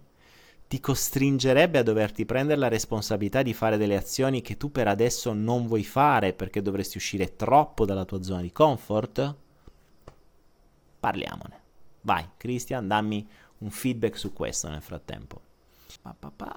[0.68, 5.34] ti costringerebbe a doverti prendere la responsabilità di fare delle azioni che tu per adesso
[5.34, 9.36] non vuoi fare perché dovresti uscire troppo dalla tua zona di comfort?
[11.00, 11.60] Parliamone.
[12.02, 13.28] Vai, Christian, dammi
[13.60, 15.42] un feedback su questo nel frattempo.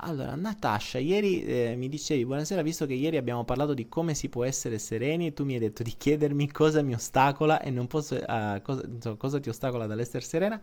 [0.00, 4.28] Allora, Natasha, ieri eh, mi dicevi, buonasera, visto che ieri abbiamo parlato di come si
[4.28, 8.14] può essere sereni tu mi hai detto di chiedermi cosa mi ostacola e non posso,
[8.14, 10.60] uh, cosa, insomma, cosa ti ostacola dall'essere serena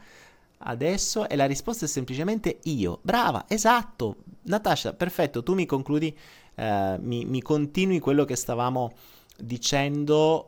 [0.59, 2.99] adesso e la risposta è semplicemente io.
[3.01, 4.23] Brava, esatto.
[4.43, 6.15] Natasha, perfetto, tu mi concludi,
[6.55, 8.93] uh, mi, mi, continui quello che stavamo
[9.37, 10.47] dicendo.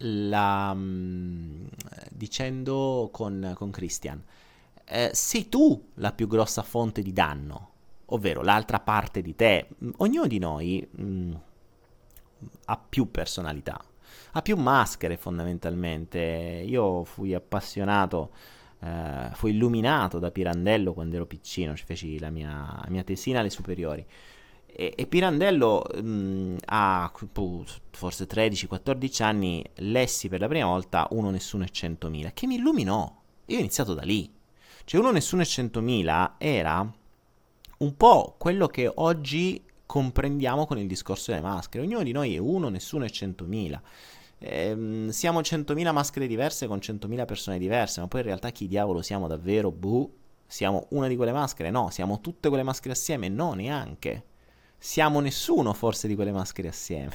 [0.00, 1.66] La, um,
[2.10, 4.22] dicendo con, con Christian
[4.88, 7.70] eh, sei tu la più grossa fonte di danno,
[8.06, 9.68] ovvero l'altra parte di te.
[9.98, 11.32] Ognuno di noi mh, mm,
[12.66, 13.82] ha più personalità,
[14.32, 16.18] ha più maschere fondamentalmente.
[16.64, 18.30] Io fui appassionato,
[18.80, 23.40] eh, fui illuminato da Pirandello quando ero piccino, ci feci la mia, la mia tesina
[23.40, 24.06] alle superiori.
[24.78, 27.10] E, Pirandello mh, mm, a
[27.90, 33.22] forse 13-14 anni lessi per la prima volta Uno, Nessuno e Centomila, che mi illuminò.
[33.46, 34.35] Io ho iniziato da lì.
[34.86, 36.88] Cioè uno nessuno e 100.000 era
[37.78, 41.82] un po' quello che oggi comprendiamo con il discorso delle maschere.
[41.82, 43.80] Ognuno di noi è uno, nessuno è 100.000.
[44.38, 49.02] Ehm, siamo 100.000 maschere diverse con 100.000 persone diverse, ma poi in realtà chi diavolo
[49.02, 49.72] siamo davvero?
[49.72, 50.08] Buh,
[50.46, 51.70] siamo una di quelle maschere?
[51.70, 53.28] No, siamo tutte quelle maschere assieme?
[53.28, 54.22] No, neanche.
[54.78, 57.10] Siamo nessuno forse di quelle maschere assieme.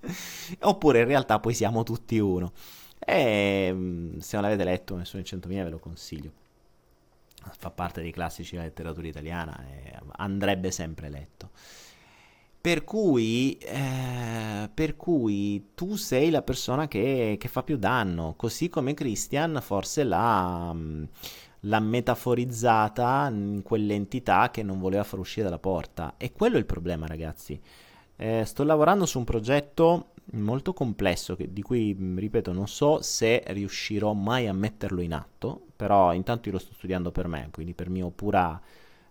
[0.60, 2.52] Oppure in realtà poi siamo tutti uno.
[2.98, 6.42] E ehm, se non l'avete letto, nessuno in 100.000 ve lo consiglio
[7.58, 11.50] fa parte dei classici della letteratura italiana e andrebbe sempre letto.
[12.64, 18.70] Per cui, eh, per cui, tu sei la persona che, che, fa più danno, così
[18.70, 20.74] come Christian forse l'ha,
[21.60, 26.14] l'ha metaforizzata in quell'entità che non voleva far uscire dalla porta.
[26.16, 27.60] E quello è il problema, ragazzi.
[28.16, 33.42] Eh, sto lavorando su un progetto molto complesso che, di cui, ripeto, non so se
[33.48, 37.74] riuscirò mai a metterlo in atto, però intanto io lo sto studiando per me, quindi
[37.74, 38.58] per, pura,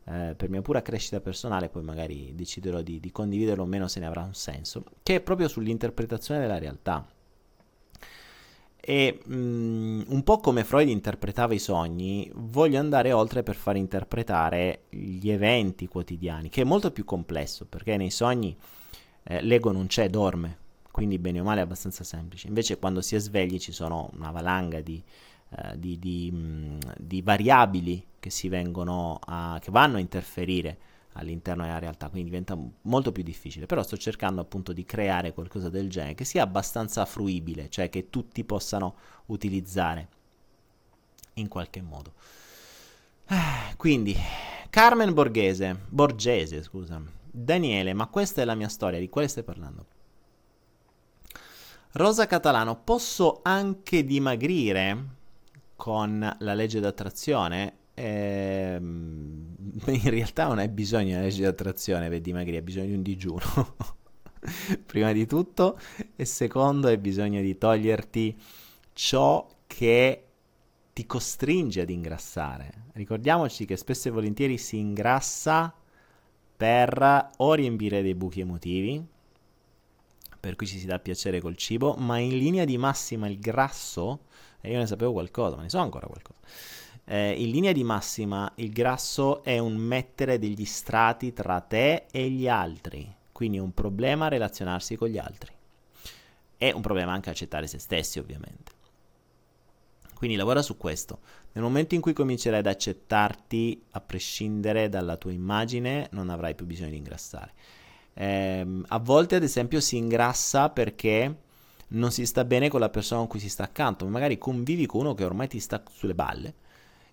[0.06, 4.00] eh, per mia pura crescita personale, poi magari deciderò di, di condividerlo o meno se
[4.00, 7.08] ne avrà un senso, che è proprio sull'interpretazione della realtà.
[8.82, 14.86] E um, un po' come Freud interpretava i sogni, voglio andare oltre per far interpretare
[14.90, 18.58] gli eventi quotidiani, che è molto più complesso, perché nei sogni
[19.26, 20.58] eh, l'ego non c'è, dorme,
[20.90, 22.48] quindi bene o male è abbastanza semplice.
[22.48, 25.04] Invece quando si è svegli ci sono una valanga di,
[25.58, 28.30] uh, di, di, mm, di variabili che,
[29.26, 30.78] a, che vanno a interferire
[31.14, 33.66] all'interno della realtà, quindi diventa molto più difficile.
[33.66, 38.10] Però sto cercando appunto di creare qualcosa del genere che sia abbastanza fruibile, cioè che
[38.10, 38.96] tutti possano
[39.28, 40.08] utilizzare
[41.36, 42.14] in qualche modo.
[43.28, 44.16] Eh, quindi,
[44.70, 47.02] Carmen Borghese, Borgese, scusa.
[47.36, 49.86] Daniele, ma questa è la mia storia, di quale stai parlando?
[51.94, 55.22] Rosa Catalano, posso anche dimagrire
[55.84, 57.74] con la legge d'attrazione?
[57.94, 63.02] Eh, in realtà non hai bisogno della legge d'attrazione per dimagrire, hai bisogno di un
[63.02, 63.76] digiuno.
[64.86, 65.78] Prima di tutto,
[66.16, 68.40] e secondo, hai bisogno di toglierti
[68.94, 70.24] ciò che
[70.94, 72.86] ti costringe ad ingrassare.
[72.94, 75.76] Ricordiamoci che spesso e volentieri si ingrassa
[76.56, 79.06] per o riempire dei buchi emotivi,
[80.40, 84.22] per cui ci si dà piacere col cibo, ma in linea di massima il grasso,
[84.66, 86.40] e io ne sapevo qualcosa, ma ne so ancora qualcosa,
[87.04, 92.30] eh, in linea di massima il grasso è un mettere degli strati tra te e
[92.30, 95.52] gli altri, quindi è un problema relazionarsi con gli altri.
[96.56, 98.72] È un problema anche accettare se stessi, ovviamente.
[100.16, 101.20] Quindi lavora su questo.
[101.52, 106.66] Nel momento in cui comincerai ad accettarti, a prescindere dalla tua immagine, non avrai più
[106.66, 107.52] bisogno di ingrassare.
[108.14, 111.36] Eh, a volte, ad esempio, si ingrassa perché
[111.94, 115.02] non si sta bene con la persona con cui si sta accanto, magari convivi con
[115.02, 116.54] uno che ormai ti sta sulle balle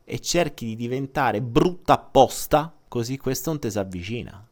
[0.05, 4.45] e cerchi di diventare brutta apposta, così questo non ti si avvicina.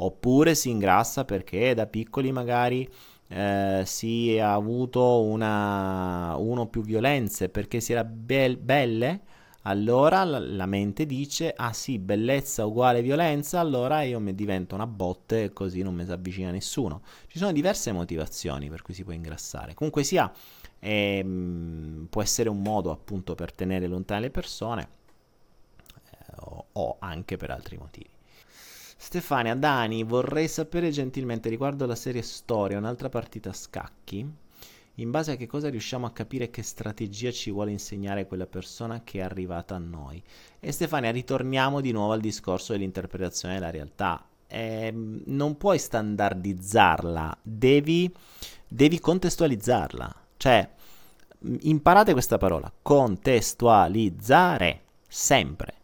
[0.00, 2.88] Oppure si ingrassa perché da piccoli magari
[3.28, 9.20] eh, si è avuto una, uno o più violenze perché si era be- belle
[9.62, 15.44] allora la mente dice, ah sì, bellezza uguale violenza, allora io mi divento una botte
[15.44, 17.02] e così non mi si avvicina nessuno.
[17.26, 19.74] Ci sono diverse motivazioni per cui si può ingrassare.
[19.74, 20.32] Comunque sia,
[20.78, 24.88] ehm, può essere un modo appunto per tenere lontane le persone
[25.92, 28.10] eh, o, o anche per altri motivi.
[28.96, 34.46] Stefania, Dani, vorrei sapere gentilmente riguardo la serie Storia, un'altra partita a scacchi
[34.98, 39.02] in base a che cosa riusciamo a capire che strategia ci vuole insegnare quella persona
[39.04, 40.20] che è arrivata a noi.
[40.58, 44.26] E Stefania, ritorniamo di nuovo al discorso dell'interpretazione della realtà.
[44.48, 48.12] Eh, non puoi standardizzarla, devi,
[48.66, 50.14] devi contestualizzarla.
[50.36, 50.68] Cioè,
[51.60, 55.74] imparate questa parola, contestualizzare, sempre.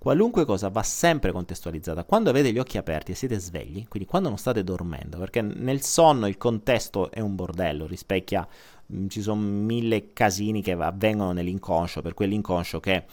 [0.00, 2.04] Qualunque cosa va sempre contestualizzata.
[2.04, 5.82] Quando avete gli occhi aperti e siete svegli, quindi quando non state dormendo, perché nel
[5.82, 8.48] sonno il contesto è un bordello, rispecchia,
[8.86, 13.04] mh, mm, ci sono mille casini che avvengono nell'inconscio, per quell'inconscio che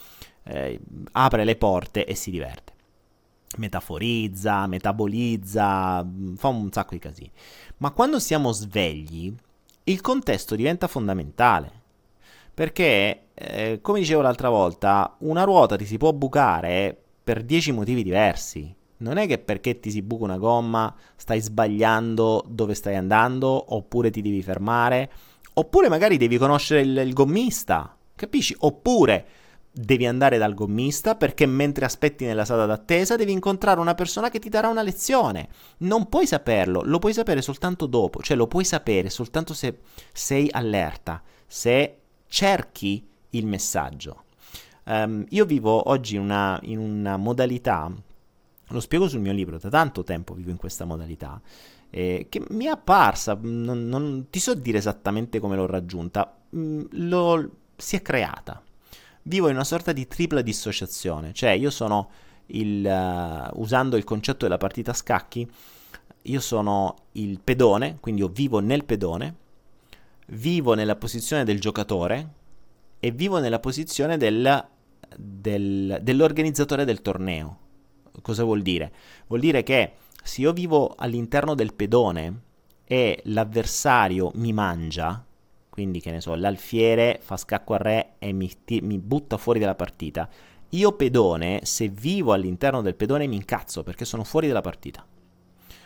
[0.43, 0.79] eh,
[1.11, 2.71] apre le porte e si diverte.
[3.57, 7.31] Metaforizza, metabolizza, mm, fa un sacco di casini.
[7.79, 9.35] Ma quando siamo svegli,
[9.83, 11.69] il contesto diventa fondamentale.
[12.53, 18.01] Perché eh, come dicevo l'altra volta, una ruota ti si può bucare per 10 motivi
[18.01, 18.73] diversi.
[18.99, 24.09] Non è che perché ti si buca una gomma stai sbagliando dove stai andando, oppure
[24.09, 25.11] ti devi fermare,
[25.53, 28.55] oppure magari devi conoscere il, il gommista, capisci?
[28.57, 29.25] Oppure
[29.71, 34.39] devi andare dal gommista perché mentre aspetti nella sala d'attesa devi incontrare una persona che
[34.39, 35.49] ti darà una lezione.
[35.79, 39.77] Non puoi saperlo, lo puoi sapere soltanto dopo, cioè lo puoi sapere soltanto se
[40.11, 41.97] sei allerta, se
[42.27, 44.23] cerchi il messaggio.
[44.85, 47.91] Um, io vivo oggi una, in una modalità,
[48.69, 51.41] lo spiego sul mio libro, da tanto tempo vivo in questa modalità,
[51.89, 56.59] eh, che mi è apparsa, non, non, ti so dire esattamente come l'ho raggiunta, mh,
[56.59, 58.61] mm, lo, si è creata.
[59.23, 62.09] Vivo in una sorta di tripla dissociazione, cioè io sono
[62.47, 65.49] il, uh, usando il concetto della partita a scacchi,
[66.23, 69.35] io sono il pedone, quindi io vivo nel pedone,
[70.27, 72.35] vivo nella posizione del giocatore,
[72.99, 74.65] e vivo nella posizione del,
[75.15, 77.59] del, dell'organizzatore del torneo.
[78.21, 78.91] Cosa vuol dire?
[79.27, 82.41] Vuol dire che se io vivo all'interno del pedone
[82.83, 85.23] e l'avversario mi mangia,
[85.69, 89.59] quindi che ne so, l'alfiere fa scacco a re e mi, ti, mi butta fuori
[89.59, 90.27] dalla partita,
[90.69, 95.05] io pedone, se vivo all'interno del pedone mi incazzo perché sono fuori dalla partita.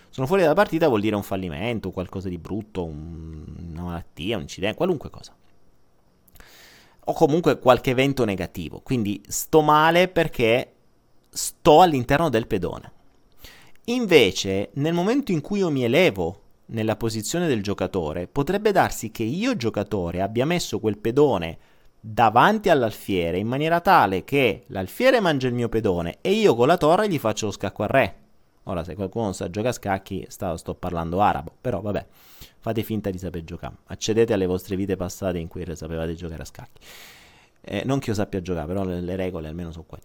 [0.09, 4.41] Sono fuori dalla partita vuol dire un fallimento, qualcosa di brutto, un, una malattia, un
[4.41, 5.35] incidente, qualunque cosa
[7.05, 8.81] o comunque qualche evento negativo.
[8.81, 10.73] Quindi sto male perché
[11.29, 12.91] sto all'interno del pedone.
[13.85, 19.23] Invece, nel momento in cui io mi elevo nella posizione del giocatore, potrebbe darsi che
[19.23, 21.57] io giocatore abbia messo quel pedone
[21.99, 26.77] davanti all'alfiere in maniera tale che l'alfiere mangia il mio pedone e io con la
[26.77, 28.20] torre gli faccio lo scacco al re.
[28.65, 32.05] Ora, se qualcuno sa giocare a scacchi, sta, sto parlando arabo, però vabbè
[32.61, 33.75] fate finta di saper giocare.
[33.85, 36.79] Accedete alle vostre vite passate in cui sapevate giocare a scacchi.
[37.61, 40.03] Eh, non che io sappia giocare, però le, le regole almeno sono quelle.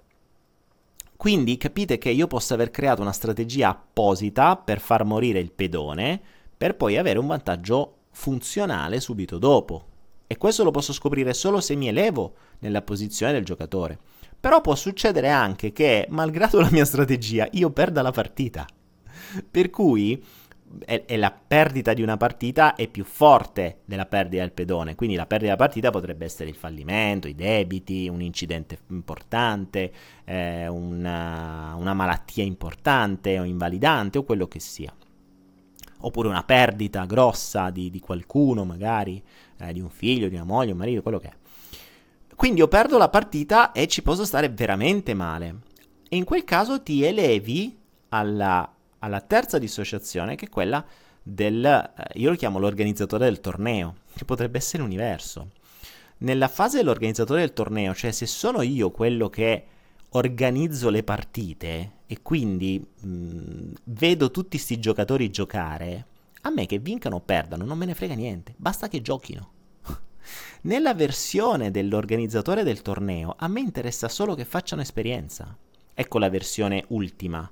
[1.17, 6.21] Quindi capite che io posso aver creato una strategia apposita per far morire il pedone,
[6.57, 9.85] per poi avere un vantaggio funzionale subito dopo.
[10.27, 13.99] E questo lo posso scoprire solo se mi elevo nella posizione del giocatore.
[14.47, 18.65] Però può succedere anche che, malgrado la mia strategia, io perda la partita.
[19.51, 20.23] Per cui
[20.85, 24.95] e, la perdita di una partita è più forte della perdita del pedone.
[24.95, 29.93] Quindi la perdita della partita potrebbe essere il fallimento, i debiti, un incidente importante,
[30.25, 34.95] eh, una, una, malattia importante o invalidante o quello che sia.
[36.03, 39.21] Oppure una perdita grossa di, di qualcuno, magari
[39.59, 41.35] eh, di un figlio, di una moglie, un marito, quello che è.
[42.37, 45.57] Quindi io perdo la partita e ci posso stare veramente male.
[46.09, 47.77] E in quel caso ti elevi
[48.11, 48.71] alla
[49.07, 50.85] alla terza dissociazione, che è quella
[51.23, 55.51] del, eh, io lo chiamo l'organizzatore del torneo, che potrebbe essere l'universo.
[56.19, 59.65] Nella fase dell'organizzatore del torneo, cioè se sono io quello che
[60.11, 66.07] organizzo le partite e quindi mh, vedo tutti questi giocatori giocare,
[66.43, 69.51] a me che vincano o perdano non me ne frega niente, basta che giochino.
[70.63, 75.57] Nella versione dell'organizzatore del torneo a me interessa solo che facciano esperienza.
[75.95, 77.51] Ecco la versione ultima.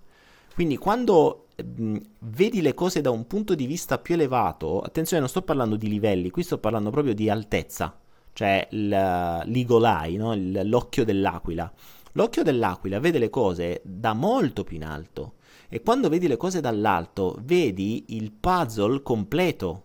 [0.55, 5.31] Quindi quando mh, vedi le cose da un punto di vista più elevato, attenzione, non
[5.31, 7.99] sto parlando di livelli, qui sto parlando proprio di altezza,
[8.33, 10.35] cioè eye, no?
[10.37, 11.73] l'occhio dell'aquila.
[12.13, 15.35] L'occhio dell'aquila vede le cose da molto più in alto
[15.69, 19.83] e quando vedi le cose dall'alto vedi il puzzle completo.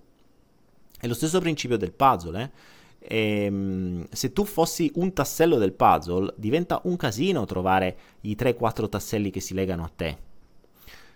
[1.00, 2.52] È lo stesso principio del puzzle, eh?
[3.00, 9.32] Ehm, se tu fossi un tassello del puzzle, diventa un casino trovare i 3-4 tasselli
[9.32, 10.18] che si legano a te.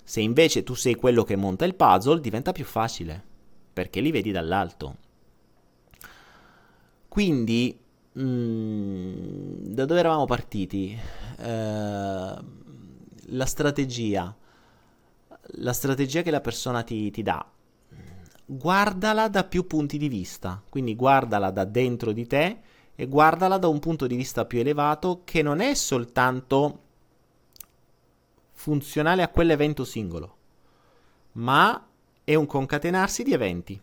[0.03, 3.21] Se invece tu sei quello che monta il puzzle, diventa più facile,
[3.73, 4.97] perché li vedi dall'alto.
[7.07, 7.77] Quindi,
[8.17, 10.97] mm, da dove eravamo partiti?
[11.37, 12.35] Eh,
[13.27, 14.35] la strategia.
[15.57, 17.52] La strategia che la persona ti, ti dà
[18.45, 22.59] guardala da più punti di vista, quindi guardala da dentro di te
[22.95, 26.79] e guardala da un punto di vista più elevato che non è soltanto
[28.51, 30.35] funzionale a quell'evento singolo,
[31.33, 31.87] ma
[32.23, 33.81] è un concatenarsi di eventi.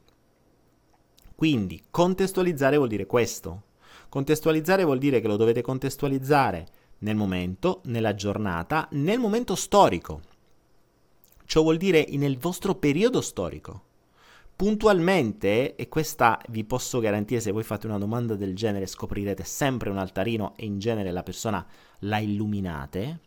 [1.35, 3.63] Quindi contestualizzare vuol dire questo.
[4.11, 6.67] Contestualizzare vuol dire che lo dovete contestualizzare
[6.99, 10.21] nel momento, nella giornata, nel momento storico.
[11.47, 13.89] Ciò vuol dire nel vostro periodo storico
[14.61, 19.89] puntualmente, e questa vi posso garantire, se voi fate una domanda del genere scoprirete sempre
[19.89, 21.67] un altarino e in genere la persona
[22.01, 23.21] la illuminate,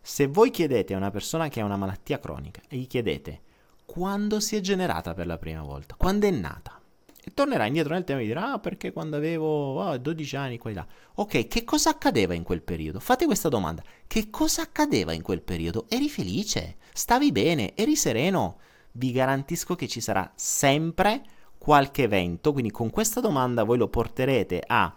[0.00, 3.40] se voi chiedete a una persona che ha una malattia cronica e gli chiedete
[3.84, 6.80] quando si è generata per la prima volta, quando è nata,
[7.24, 10.70] e tornerà indietro nel tempo e dirà ah perché quando avevo oh, 12 anni qua
[10.70, 10.86] e là.
[11.14, 13.00] Ok, che cosa accadeva in quel periodo?
[13.00, 13.82] Fate questa domanda.
[14.06, 15.86] Che cosa accadeva in quel periodo?
[15.88, 16.76] Eri felice?
[16.92, 17.72] Stavi bene?
[17.74, 18.58] Eri sereno?
[18.92, 21.22] Vi garantisco che ci sarà sempre
[21.58, 24.94] qualche evento, quindi con questa domanda voi lo porterete a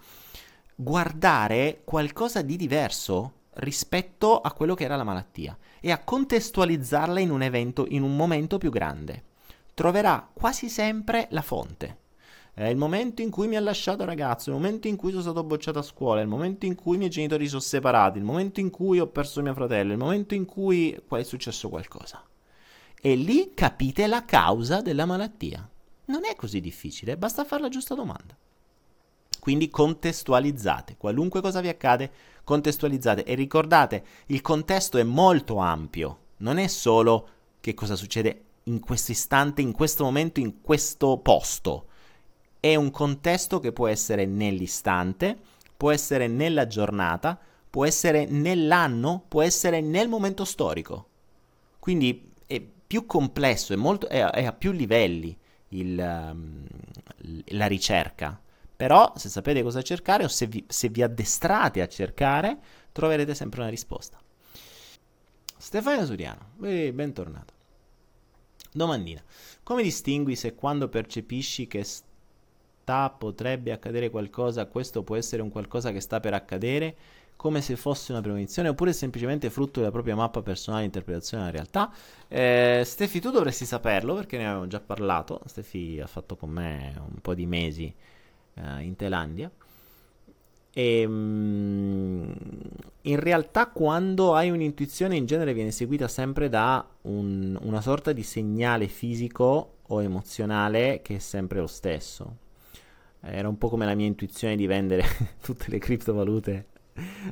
[0.75, 7.31] guardare qualcosa di diverso rispetto a quello che era la malattia e a contestualizzarla in
[7.31, 9.23] un evento, in un momento più grande.
[9.73, 11.97] Troverà quasi sempre la fonte.
[12.53, 15.43] È il momento in cui mi ha lasciato ragazzo, il momento in cui sono stato
[15.43, 18.69] bocciato a scuola, il momento in cui i miei genitori sono separati, il momento in
[18.69, 22.23] cui ho perso mio fratello, il momento in cui è successo qualcosa
[23.01, 25.67] e lì capite la causa della malattia.
[26.05, 28.37] Non è così difficile, basta fare la giusta domanda.
[29.39, 32.11] Quindi contestualizzate, qualunque cosa vi accade,
[32.43, 37.27] contestualizzate e ricordate, il contesto è molto ampio, non è solo
[37.59, 41.87] che cosa succede in questo istante, in questo momento, in questo posto.
[42.59, 45.35] È un contesto che può essere nell'istante,
[45.75, 51.07] può essere nella giornata, può essere nell'anno, può essere nel momento storico.
[51.79, 52.30] Quindi
[52.91, 55.33] più complesso, è, molto, è, è a più livelli
[55.69, 56.65] il, um,
[57.45, 58.37] la ricerca.
[58.75, 62.59] Però se sapete cosa cercare o se vi, se vi addestrate a cercare,
[62.91, 64.19] troverete sempre una risposta.
[65.55, 67.53] Stefano Suriano, eh, bentornato.
[68.73, 69.23] Domandina.
[69.63, 75.93] Come distingui se quando percepisci che sta potrebbe accadere qualcosa, questo può essere un qualcosa
[75.93, 76.97] che sta per accadere
[77.41, 81.91] come se fosse una premonizione oppure semplicemente frutto della propria mappa personale interpretazione della realtà.
[82.27, 85.41] Eh, Stefi, tu dovresti saperlo perché ne avevamo già parlato.
[85.47, 87.91] Stefi ha fatto con me un po' di mesi
[88.53, 89.49] eh, in Thailandia.
[90.71, 92.31] E, mm,
[93.01, 98.21] in realtà quando hai un'intuizione in genere viene seguita sempre da un, una sorta di
[98.21, 102.37] segnale fisico o emozionale che è sempre lo stesso.
[103.19, 105.03] Era un po' come la mia intuizione di vendere
[105.41, 106.67] tutte le criptovalute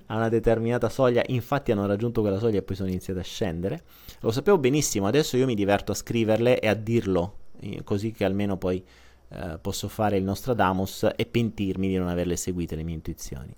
[0.05, 3.83] a una determinata soglia, infatti hanno raggiunto quella soglia e poi sono iniziate a scendere.
[4.21, 7.37] Lo sapevo benissimo, adesso io mi diverto a scriverle e a dirlo,
[7.83, 8.83] così che almeno poi
[9.29, 13.53] eh, posso fare il Nostradamus e pentirmi di non averle seguite le mie intuizioni.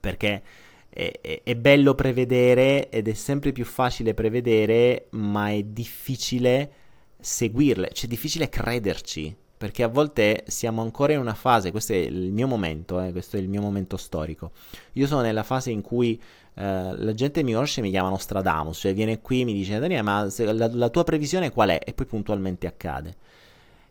[0.00, 0.42] Perché
[0.88, 6.72] è, è, è bello prevedere ed è sempre più facile prevedere, ma è difficile
[7.20, 11.96] seguirle, cioè è difficile crederci perché a volte siamo ancora in una fase, questo è
[11.96, 14.52] il mio momento, eh, questo è il mio momento storico.
[14.92, 16.18] Io sono nella fase in cui
[16.54, 19.78] eh, la gente mi conosce e mi chiamano Stradamus, cioè viene qui e mi dice
[19.78, 21.78] Daniele, ma la, la, tua previsione qual è?
[21.84, 23.14] E poi puntualmente accade.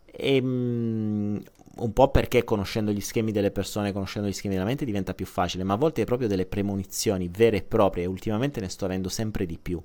[0.07, 1.39] E, um,
[1.75, 5.27] un po' perché conoscendo gli schemi delle persone, conoscendo gli schemi della mente diventa più
[5.27, 8.85] facile, ma a volte è proprio delle premonizioni vere e proprie e ultimamente ne sto
[8.85, 9.79] avendo sempre di più.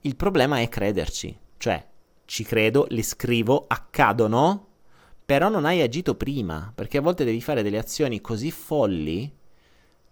[0.00, 1.86] Il problema è crederci, cioè
[2.24, 4.65] ci credo, le scrivo, accadono,
[5.26, 9.30] però non hai agito prima, perché a volte devi fare delle azioni così folli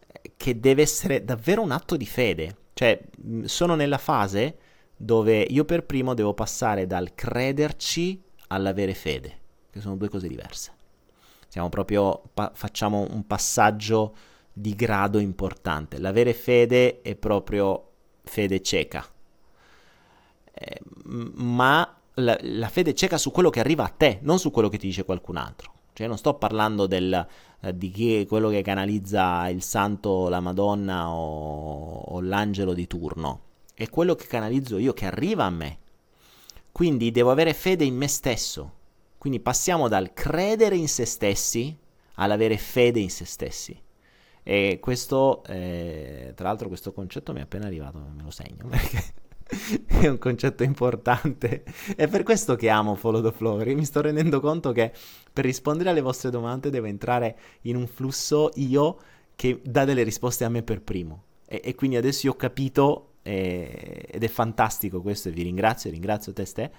[0.06, 2.56] eh, che deve essere davvero un atto di fede.
[2.74, 3.00] Cioè,
[3.44, 4.58] sono nella fase
[4.96, 9.38] dove io per primo devo passare dal crederci all'avere fede,
[9.70, 10.72] che sono due cose diverse.
[11.46, 14.16] Siamo proprio, pa- facciamo un passaggio
[14.52, 15.98] di grado importante.
[16.00, 17.90] L'avere fede è proprio
[18.24, 19.06] fede cieca,
[20.52, 24.68] eh, ma la, la, fede cieca su quello che arriva a te, non su quello
[24.68, 25.72] che ti dice qualcun altro.
[25.92, 27.26] Cioè, non sto parlando del,
[27.60, 32.86] eh, di chi è quello che canalizza il santo, la Madonna o, o l'angelo di
[32.86, 33.42] turno.
[33.74, 35.78] È quello che canalizzo io, che arriva a me.
[36.72, 38.72] Quindi devo avere fede in me stesso.
[39.18, 41.76] Quindi passiamo dal credere in se stessi
[42.14, 43.80] all'avere fede in se stessi.
[44.42, 49.14] E questo, eh, tra l'altro, questo concetto mi è appena arrivato, me lo segno perché
[49.86, 51.64] è un concetto importante.
[51.96, 53.62] È per questo che amo Follow the Flow.
[53.64, 54.92] Mi sto rendendo conto che
[55.32, 58.98] per rispondere alle vostre domande devo entrare in un flusso io
[59.36, 61.24] che dà delle risposte a me per primo.
[61.46, 65.90] E, e quindi adesso io ho capito, eh, ed è fantastico questo, e vi ringrazio,
[65.90, 66.70] ringrazio te, Ste,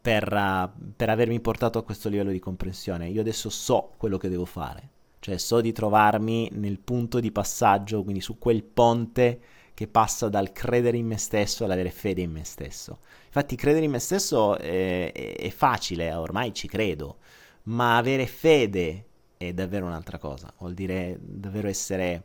[0.00, 3.08] per, uh, per avermi portato a questo livello di comprensione.
[3.08, 4.90] Io adesso so quello che devo fare.
[5.20, 9.40] Cioè so di trovarmi nel punto di passaggio, quindi su quel ponte
[9.78, 12.98] che passa dal credere in me stesso all'avere fede in me stesso.
[13.26, 17.18] Infatti credere in me stesso è, è, è facile, ormai ci credo,
[17.64, 19.04] ma avere fede
[19.36, 22.24] è davvero un'altra cosa, vuol dire davvero essere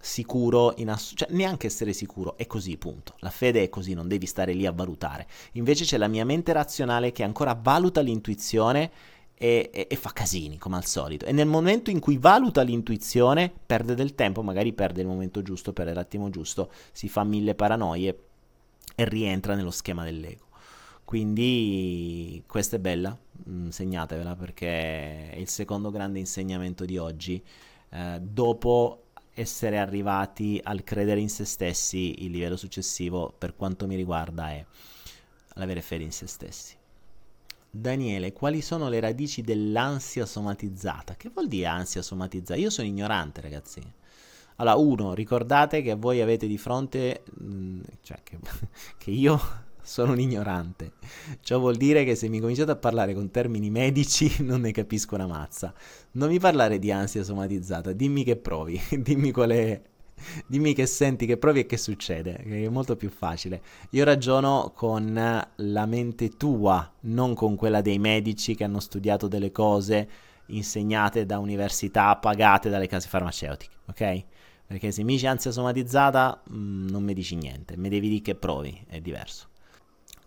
[0.00, 3.16] sicuro, ass- cioè neanche essere sicuro, è così, punto.
[3.18, 5.26] La fede è così, non devi stare lì a valutare.
[5.52, 8.90] Invece c'è la mia mente razionale che ancora valuta l'intuizione
[9.36, 11.26] e, e, e, fa casini come al solito.
[11.26, 15.72] E nel momento in cui valuta l'intuizione, perde del tempo, magari perde il momento giusto,
[15.72, 18.18] perde l'attimo giusto, si fa mille paranoie
[18.94, 20.42] e rientra nello schema dell'ego.
[21.04, 23.16] Quindi questa è bella,
[23.48, 27.42] mm, segnatevela perché è il secondo grande insegnamento di oggi.
[27.90, 29.00] Eh, dopo
[29.34, 34.64] essere arrivati al credere in se stessi, il livello successivo per quanto mi riguarda è
[35.54, 36.76] l'avere fede in se stessi.
[37.76, 41.16] Daniele, quali sono le radici dell'ansia somatizzata?
[41.16, 42.58] Che vuol dire ansia somatizzata?
[42.58, 43.82] Io sono ignorante, ragazzi.
[44.56, 48.38] Allora, uno, ricordate che voi avete di fronte, mm, cioè che,
[48.96, 49.40] che io
[49.82, 50.92] sono un ignorante.
[51.40, 55.16] Ciò vuol dire che se mi cominciate a parlare con termini medici non ne capisco
[55.16, 55.74] una mazza.
[56.12, 59.82] Non mi parlare di ansia somatizzata, dimmi che provi, dimmi qual è
[60.46, 63.60] Dimmi che senti, che provi e che succede, che è molto più facile.
[63.90, 65.14] Io ragiono con
[65.54, 70.08] la mente tua, non con quella dei medici che hanno studiato delle cose
[70.46, 74.24] insegnate da università, pagate dalle case farmaceutiche, ok?
[74.66, 78.22] Perché se mi dici ansia somatizzata, mh, mm, non mi dici niente, mi devi dire
[78.22, 79.48] che provi, è diverso.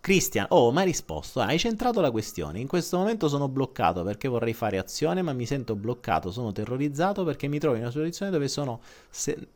[0.00, 2.60] Cristian, oh, ma hai risposto, hai centrato la questione.
[2.60, 7.24] In questo momento sono bloccato perché vorrei fare azione, ma mi sento bloccato, sono terrorizzato
[7.24, 8.80] perché mi trovo in una situazione dove sono
[9.10, 9.48] se-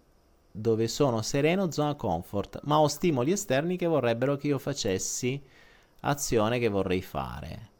[0.52, 5.42] dove sono sereno, zona comfort, ma ho stimoli esterni che vorrebbero che io facessi
[6.00, 7.70] azione che vorrei fare.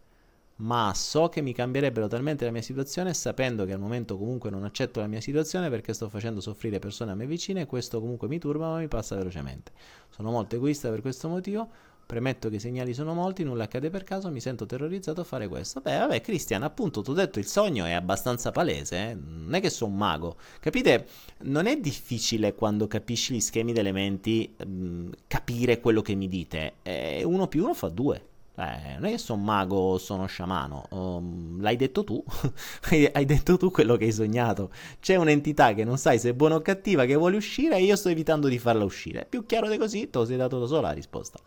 [0.57, 4.65] Ma so che mi cambierebbero talmente la mia situazione sapendo che al momento comunque non
[4.65, 8.29] accetto la mia situazione perché sto facendo soffrire persone a me vicine e questo comunque
[8.29, 9.73] mi turba ma mi passa velocemente.
[10.09, 11.69] Sono molto egoista per questo motivo,
[12.13, 15.49] Premetto che i segnali sono molti, nulla accade per caso, mi sento terrorizzato a fare
[15.49, 15.81] questo.
[15.81, 19.15] Beh, vabbè, Cristian, appunto, ti ho detto, il sogno è abbastanza palese, eh?
[19.15, 20.37] non è che sono un mago.
[20.61, 21.07] Capite?
[21.45, 26.29] Non è difficile quando capisci gli schemi di elementi mh, mm, capire quello che mi
[26.29, 26.75] dite.
[26.83, 28.32] E uno più uno fa due.
[28.55, 32.23] Eh, non è che sono mago o sono sciamano, um, l'hai detto tu,
[33.13, 34.71] hai detto tu quello che hai sognato.
[35.01, 37.97] C'è un'entità che non sai se è buona o cattiva che vuole uscire e io
[37.97, 39.27] sto evitando di farla uscire.
[39.29, 41.39] Più chiaro di così, te lo sei dato da sola la risposta.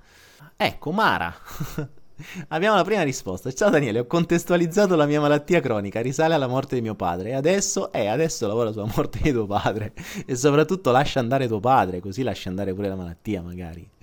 [0.58, 1.34] Ecco, Mara.
[2.50, 3.52] Abbiamo la prima risposta.
[3.52, 7.34] Ciao Daniele, ho contestualizzato la mia malattia cronica, risale alla morte di mio padre e
[7.34, 9.94] adesso, eh, adesso lavora sulla morte di tuo padre
[10.26, 13.95] e soprattutto lascia andare tuo padre, così lascia andare pure la malattia magari.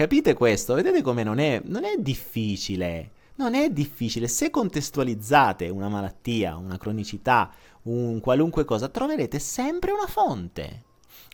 [0.00, 0.72] Capite questo?
[0.72, 3.10] Vedete come non è, non è difficile.
[3.34, 4.28] Non è difficile.
[4.28, 10.84] Se contestualizzate una malattia, una cronicità, un qualunque cosa, troverete sempre una fonte.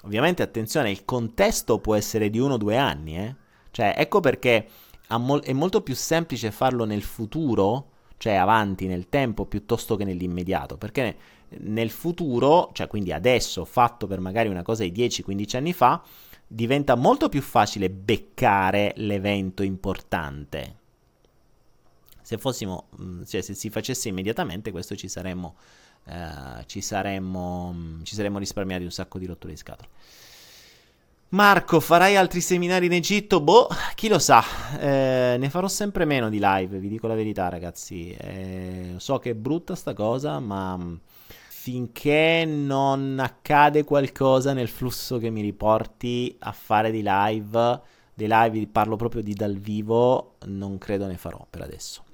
[0.03, 3.37] Ovviamente, attenzione, il contesto può essere di uno o due anni, eh?
[3.71, 4.67] Cioè, ecco perché
[5.07, 11.17] è molto più semplice farlo nel futuro, cioè avanti nel tempo, piuttosto che nell'immediato, perché
[11.59, 16.03] nel futuro, cioè quindi adesso, fatto per magari una cosa di 10-15 anni fa,
[16.47, 20.75] diventa molto più facile beccare l'evento importante.
[22.23, 25.57] Se fossimo, mm, cioè se si facesse immediatamente, questo ci saremmo,
[26.05, 29.89] eh, ci saremmo, ci saremmo risparmiati un sacco di rotture di scatole.
[31.31, 33.41] Marco, farai altri seminari in Egitto?
[33.41, 34.45] Boh, chi lo sa.
[34.79, 38.11] Eh, ne farò sempre meno di live, vi dico la verità, ragazzi.
[38.11, 40.95] Eh, so che è brutta sta cosa, ma mm,
[41.67, 47.81] finché non accade qualcosa nel flusso che mi riporti a fare di live,
[48.15, 52.05] dei live parlo proprio di dal vivo, non credo ne farò per adesso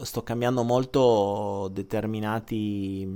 [0.00, 3.06] sto cambiando molto determinate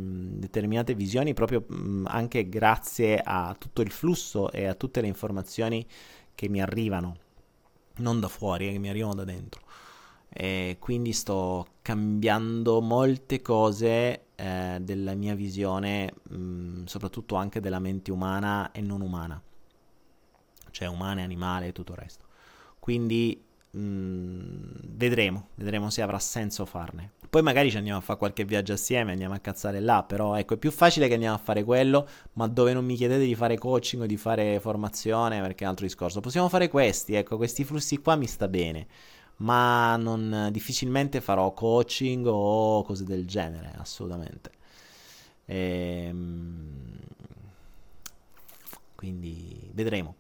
[0.94, 1.66] visioni proprio
[2.04, 5.84] anche grazie a tutto il flusso e a tutte le informazioni
[6.32, 7.16] che mi arrivano,
[7.96, 9.62] non da fuori, eh, che mi arrivano da dentro.
[10.28, 18.12] E quindi sto cambiando molte cose eh, della mia visione, mh, soprattutto anche della mente
[18.12, 19.40] umana e non umana,
[20.70, 22.24] cioè umana, animale e tutto il resto.
[22.78, 23.42] Quindi
[23.76, 27.12] Mm, vedremo, vedremo se avrà senso farne.
[27.28, 30.54] Poi magari ci andiamo a fare qualche viaggio assieme, andiamo a cazzare là, però ecco,
[30.54, 33.58] è più facile che andiamo a fare quello, ma dove non mi chiedete di fare
[33.58, 36.20] coaching o di fare formazione, perché è un altro discorso.
[36.20, 38.86] Possiamo fare questi, ecco, questi flussi qua mi sta bene,
[39.38, 44.50] ma non, difficilmente farò coaching o cose del genere, assolutamente.
[45.46, 46.98] Ehm,
[48.94, 50.16] quindi vedremo.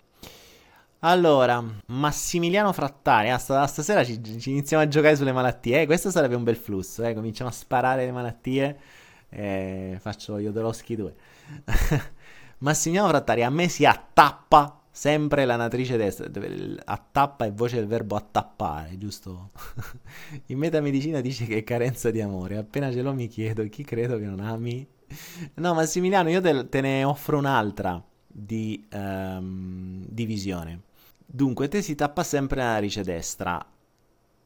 [1.00, 6.34] Allora, Massimiliano Frattari, ah, stasera ci, ci, iniziamo a giocare sulle malattie, eh, questo sarebbe
[6.34, 8.78] un bel flusso, eh, cominciamo a sparare le malattie,
[9.28, 11.14] eh, faccio Jodorowsky 2.
[12.58, 16.26] Massimiliano Frattari, a me si attappa sempre la natrice destra,
[16.86, 19.50] attappa è voce del verbo attappare, giusto?
[20.46, 24.16] In metamedicina dice che è carenza di amore, appena ce l'ho mi chiedo chi credo
[24.16, 24.88] che non ami.
[25.56, 30.80] No, Massimiliano, io te, te ne offro un'altra di um, divisione.
[31.26, 33.62] Dunque, te si tappa sempre la narice destra.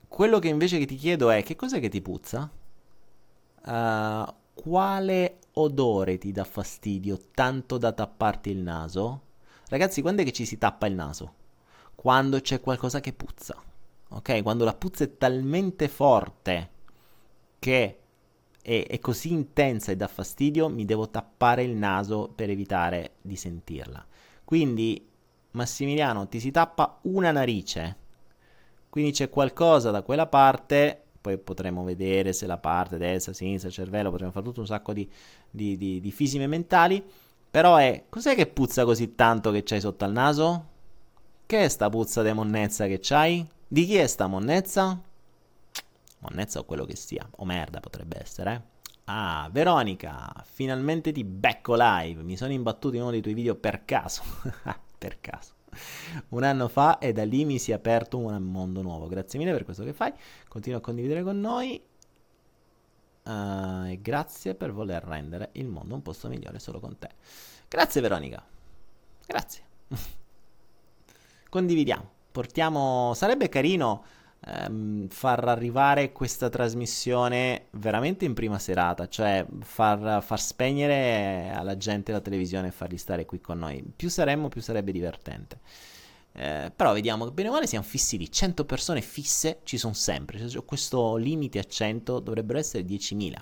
[0.08, 2.50] Quello che invece ti chiedo è che cos'è che ti puzza?
[3.66, 9.28] Uh, quale odore ti dà fastidio tanto da tapparti il naso?
[9.70, 11.34] Ragazzi, quando è che ci si tappa il naso?
[11.94, 13.56] Quando c'è qualcosa che puzza.
[14.08, 14.42] Ok?
[14.42, 16.70] Quando la puzza è talmente forte
[17.60, 17.98] che
[18.60, 23.36] è, è così intensa e dà fastidio, mi devo tappare il naso per evitare di
[23.36, 24.04] sentirla.
[24.42, 25.08] Quindi,
[25.52, 27.96] Massimiliano, ti si tappa una narice.
[28.88, 34.10] Quindi c'è qualcosa da quella parte, poi potremo vedere se la parte destra, sinistra, cervello,
[34.10, 35.08] potremo fare tutto un sacco di,
[35.48, 37.28] di, di, di fisime mentali.
[37.50, 40.66] Però è, cos'è che puzza così tanto che c'hai sotto al naso?
[41.46, 43.46] Che è sta puzza di monnezza che c'hai?
[43.66, 45.00] Di chi è sta monnezza?
[46.20, 48.52] monnezza o quello che sia, o merda potrebbe essere.
[48.52, 48.60] Eh?
[49.04, 52.22] Ah, Veronica, finalmente ti becco live.
[52.22, 54.22] Mi sono imbattuto in uno dei tuoi video per caso.
[54.96, 55.54] per caso.
[56.28, 59.08] Un anno fa e da lì mi si è aperto un mondo nuovo.
[59.08, 60.12] Grazie mille per questo che fai.
[60.46, 61.82] Continua a condividere con noi.
[63.30, 67.08] Uh, e grazie per voler rendere il mondo un posto migliore solo con te.
[67.68, 68.44] Grazie Veronica.
[69.24, 69.62] Grazie.
[71.48, 72.10] Condividiamo.
[72.32, 73.12] Portiamo.
[73.14, 74.02] Sarebbe carino
[74.46, 82.10] ehm, far arrivare questa trasmissione veramente in prima serata, cioè far, far spegnere alla gente
[82.10, 83.84] la televisione e farli stare qui con noi.
[83.94, 85.60] Più saremmo, più sarebbe divertente.
[86.32, 88.30] Eh, però vediamo che bene o male siamo fissi lì.
[88.30, 90.48] 100 persone fisse ci sono sempre.
[90.48, 93.34] Cioè, questo limite a 100 dovrebbero essere 10.000.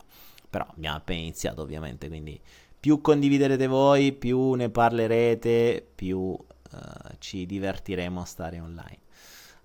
[0.51, 2.09] Però abbiamo appena iniziato, ovviamente.
[2.09, 2.41] Quindi
[2.81, 6.37] più condividerete voi, più ne parlerete, più
[6.73, 8.99] eh, ci divertiremo a stare online.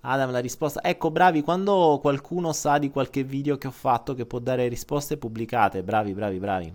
[0.01, 0.83] Adam la risposta.
[0.83, 5.17] Ecco, bravi, quando qualcuno sa di qualche video che ho fatto che può dare risposte
[5.17, 6.73] pubblicate, bravi, bravi, bravi.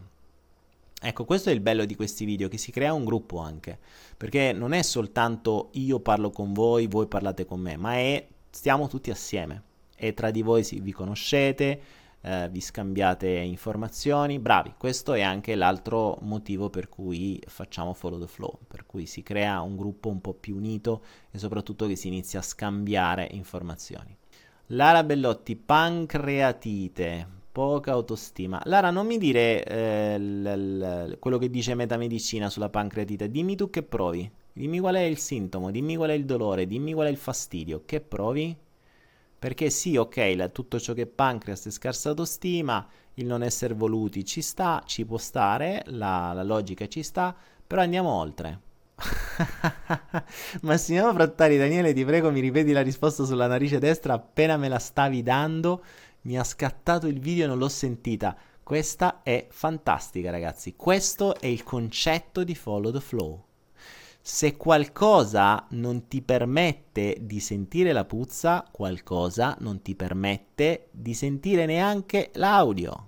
[1.00, 3.78] Ecco, questo è il bello di questi video, che si crea un gruppo anche,
[4.18, 8.88] perché non è soltanto io parlo con voi, voi parlate con me, ma è stiamo
[8.88, 9.62] tutti assieme.
[9.96, 11.80] E tra di voi si, vi conoscete,
[12.20, 18.26] eh, vi scambiate informazioni, bravi, questo è anche l'altro motivo per cui facciamo Follow the
[18.26, 22.08] Flow, per cui si crea un gruppo un po' più unito e soprattutto che si
[22.08, 24.16] inizia a scambiare informazioni.
[24.72, 28.60] Lara Bellotti, pancreatite, poca autostima.
[28.66, 30.78] Lara, non mi dire eh, l-
[31.08, 34.30] l- quello che dice metamedicina sulla pancreatite, dimmi tu che provi.
[34.52, 37.82] Dimmi qual è il sintomo, dimmi qual è il dolore, dimmi qual è il fastidio.
[37.84, 38.56] Che provi?
[39.40, 43.74] Perché sì, ok, la, tutto ciò che è pancreas e scarsa autostima, il non essere
[43.74, 47.34] voluti ci sta, ci può stare, la, la logica ci sta,
[47.66, 48.60] però andiamo oltre.
[50.62, 54.78] Massimo Frattari, Daniele, ti prego, mi ripeti la risposta sulla narice destra appena me la
[54.78, 55.82] stavi dando.
[56.22, 58.36] Mi ha scattato il video e non l'ho sentita.
[58.62, 60.74] Questa è fantastica, ragazzi.
[60.76, 63.44] Questo è il concetto di follow the flow.
[64.20, 71.64] Se qualcosa non ti permette di sentire la puzza, qualcosa non ti permette di sentire
[71.64, 73.06] neanche l'audio.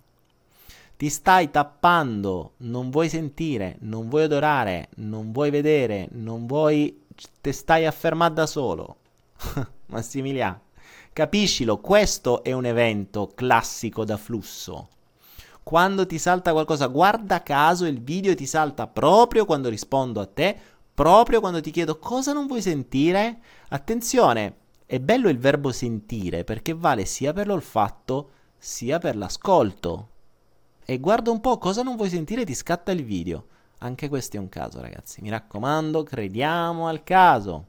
[0.97, 7.05] ti stai tappando, non vuoi sentire, non vuoi odorare, non vuoi vedere, non vuoi...
[7.41, 8.97] te stai a fermare da solo.
[9.87, 10.61] Massimiliano,
[11.13, 14.89] capiscilo, questo è un evento classico da flusso.
[15.63, 20.57] Quando ti salta qualcosa, guarda caso il video ti salta proprio quando rispondo a te,
[20.95, 23.39] proprio quando ti chiedo cosa non vuoi sentire.
[23.69, 24.57] Attenzione,
[24.87, 30.09] è bello il verbo sentire perché vale sia per l'olfatto sia per l'ascolto.
[30.85, 33.47] E guarda un po' cosa non vuoi sentire ti scatta il video.
[33.79, 35.23] Anche questo è un caso, ragazzi.
[35.23, 37.69] Mi raccomando, crediamo al caso.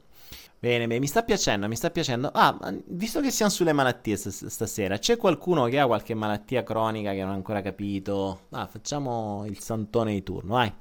[0.62, 2.30] Bene, bene, mi sta piacendo, mi sta piacendo.
[2.32, 2.56] Ah,
[2.86, 7.20] visto che siamo sulle malattie st- stasera, c'è qualcuno che ha qualche malattia cronica che
[7.20, 8.42] non ha ancora capito?
[8.50, 10.72] Ah, facciamo il santone di turno, vai.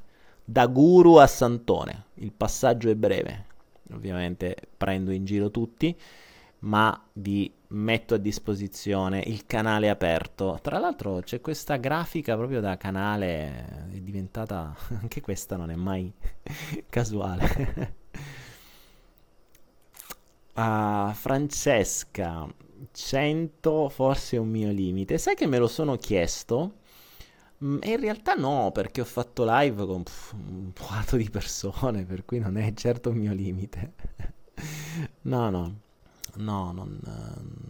[0.43, 2.05] Da guru a santone.
[2.15, 3.45] Il passaggio è breve.
[3.93, 5.97] Ovviamente prendo in giro tutti,
[6.59, 10.59] ma vi metto a disposizione il canale aperto.
[10.61, 14.75] Tra l'altro c'è questa grafica proprio da canale, è diventata...
[15.01, 16.13] anche questa non è mai
[16.87, 17.95] casuale.
[20.53, 22.47] Uh, Francesca,
[22.91, 25.17] 100 forse è un mio limite.
[25.17, 26.79] Sai che me lo sono chiesto?
[27.63, 32.03] Mm, e in realtà no, perché ho fatto live con pff, un quarto di persone,
[32.05, 33.93] per cui non è certo un mio limite.
[35.23, 35.79] no, no,
[36.35, 36.99] no, non,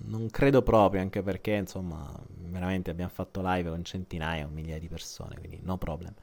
[0.06, 2.12] non, credo proprio, anche perché insomma,
[2.48, 6.14] veramente abbiamo fatto live con centinaia o migliaia di persone, quindi no problem.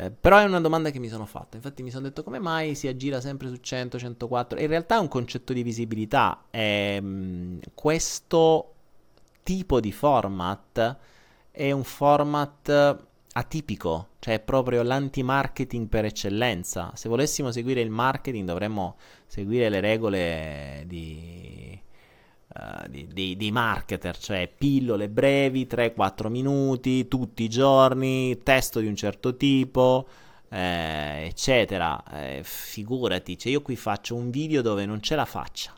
[0.00, 1.56] Eh, però è una domanda che mi sono fatta.
[1.56, 4.60] Infatti mi sono detto come mai si aggira sempre su 100, 104.
[4.60, 6.44] In realtà è un concetto di visibilità.
[6.50, 8.74] E, mh, questo
[9.42, 10.96] tipo di format
[11.50, 12.96] è un format
[13.32, 16.92] atipico, cioè è proprio l'anti-marketing per eccellenza.
[16.94, 18.96] Se volessimo seguire il marketing dovremmo
[19.26, 21.76] seguire le regole di
[22.58, 28.96] uh, di, di, marketer, cioè pillole brevi, 3-4 minuti, tutti i giorni, testo di un
[28.96, 30.06] certo tipo,
[30.50, 32.02] eh, eccetera.
[32.12, 35.72] Eh, figurati, cioè io qui faccio un video dove non c'è la faccia,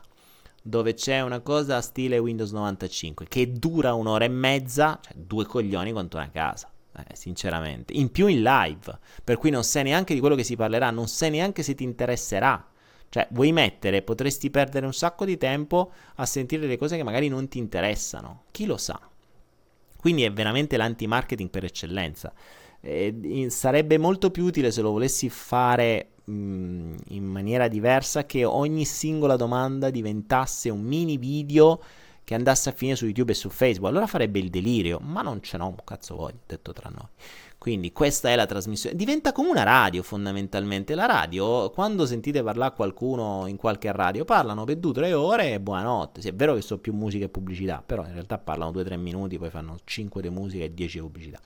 [0.61, 5.91] dove c'è una cosa stile Windows 95 che dura un'ora e mezza, cioè due coglioni
[5.91, 6.69] quanto una casa.
[6.93, 10.57] Eh, sinceramente, in più in live, per cui non sai neanche di quello che si
[10.57, 12.70] parlerà, non sai neanche se ti interesserà.
[13.11, 17.27] Cioè, vuoi mettere, potresti perdere un sacco di tempo a sentire le cose che magari
[17.27, 18.43] non ti interessano.
[18.51, 18.97] Chi lo sa?
[19.97, 22.31] Quindi è veramente l'anti-marketing per eccellenza.
[22.79, 28.45] Eh, sarebbe molto più utile se lo volessi fare mh, mm, in maniera diversa che
[28.45, 31.83] ogni singola domanda diventasse un mini video
[32.23, 33.91] che andasse a finire su YouTube e su Facebook.
[33.91, 37.09] Allora farebbe il delirio, ma non ce n'ho, cazzo voglio, detto tra noi.
[37.61, 38.95] Quindi questa è la trasmissione.
[38.95, 40.95] Diventa come una radio fondamentalmente.
[40.95, 45.53] La radio, quando sentite parlare qualcuno in qualche radio, parlano per due o tre ore
[45.53, 46.21] e buonanotte.
[46.21, 48.85] Sì, è vero che so più musica e pubblicità, però in realtà parlano due o
[48.85, 51.39] tre minuti, poi fanno cinque di musica e dieci di pubblicità.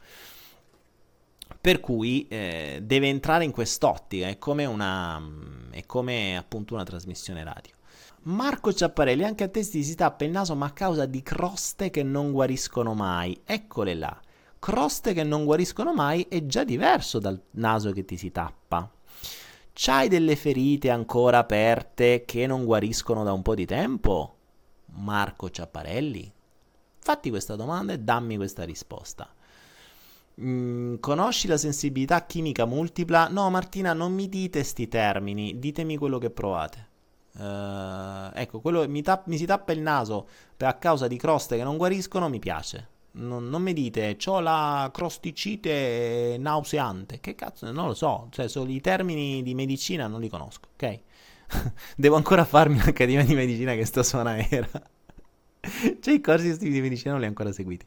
[1.60, 5.22] Per cui eh, deve entrare in quest'ottica, è come, una,
[5.70, 7.74] è come appunto una trasmissione radio.
[8.22, 12.04] Marco Ciapparelli, anche a te si tappa il naso ma a causa di croste che
[12.04, 13.38] non guariscono mai.
[13.44, 14.18] Eccole là
[14.66, 18.90] croste che non guariscono mai è già diverso dal naso che ti si tappa.
[19.72, 24.38] C'hai delle ferite ancora aperte che non guariscono da un po' di tempo?
[24.96, 26.34] Marco Ciapparelli?
[26.98, 29.32] Fatti questa domanda e dammi questa risposta.
[30.42, 33.28] Mm, conosci la sensibilità chimica multipla?
[33.28, 36.88] No, Martina, non mi dite sti termini, ditemi quello che provate.
[37.34, 41.64] Uh, ecco, quello mi, tapp- mi si tappa il naso a causa di croste che
[41.64, 42.94] non guariscono, mi piace.
[43.18, 47.20] Non, non mi dite, ho la crosticite nauseante.
[47.20, 48.28] Che cazzo, non lo so.
[48.32, 51.00] Cioè, solo i termini di medicina non li conosco, ok?
[51.96, 54.70] Devo ancora farmi l'accademia di medicina che sta su era.
[56.02, 57.86] cioè, i corsi di medicina non li ho ancora seguiti.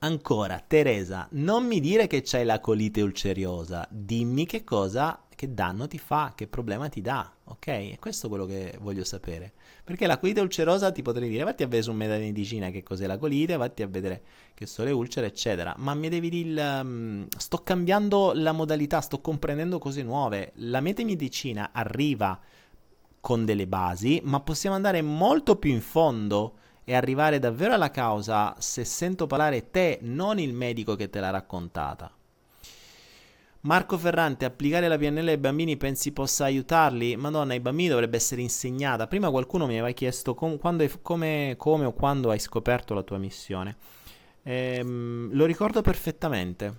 [0.00, 5.86] Ancora, Teresa, non mi dire che c'hai la colite ulceriosa, dimmi che cosa che danno
[5.86, 7.66] ti fa, che problema ti dà, ok?
[7.66, 9.52] E questo è quello che voglio sapere.
[9.84, 13.18] Perché la colite ulcerosa ti potrei dire, vatti a vedere su medicina che cos'è la
[13.18, 14.22] colite, vatti a vedere
[14.54, 15.74] che sono le ulcere, eccetera.
[15.78, 20.52] Ma mi devi dire, um, sto cambiando la modalità, sto comprendendo cose nuove.
[20.56, 22.38] La metamedicina arriva
[23.20, 28.54] con delle basi, ma possiamo andare molto più in fondo e arrivare davvero alla causa
[28.58, 32.12] se sento parlare te, non il medico che te l'ha raccontata.
[33.64, 37.14] Marco Ferrante, applicare la PNL ai bambini pensi possa aiutarli?
[37.14, 39.06] Madonna, ai bambini dovrebbe essere insegnata.
[39.06, 43.18] Prima qualcuno mi aveva chiesto com- hai, come, come, o quando hai scoperto la tua
[43.18, 43.76] missione.
[44.42, 46.74] Ehm, lo ricordo perfettamente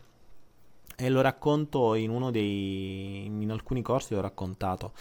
[0.98, 3.28] e lo racconto in uno dei...
[3.28, 4.92] in alcuni corsi l'ho raccontato.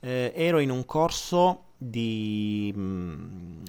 [0.00, 2.72] Eh, ero in un corso di...
[2.76, 3.62] Mm,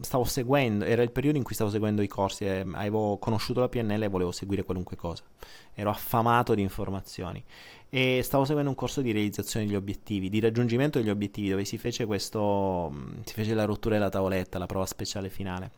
[0.00, 3.68] stavo seguendo, era il periodo in cui stavo seguendo i corsi, eh, avevo conosciuto la
[3.68, 5.24] PNL e volevo seguire qualunque cosa,
[5.72, 7.42] ero affamato di informazioni
[7.88, 11.78] e stavo seguendo un corso di realizzazione degli obiettivi, di raggiungimento degli obiettivi, dove si
[11.78, 15.70] fece questo, mm, si fece la rottura della tavoletta, la prova speciale finale.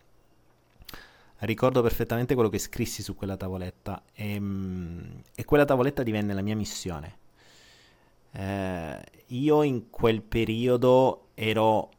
[1.41, 5.01] Ricordo perfettamente quello che scrissi su quella tavoletta e, mm,
[5.35, 7.25] e quella tavoletta divenne la mia missione.
[8.31, 11.89] Eh, io in quel periodo ero,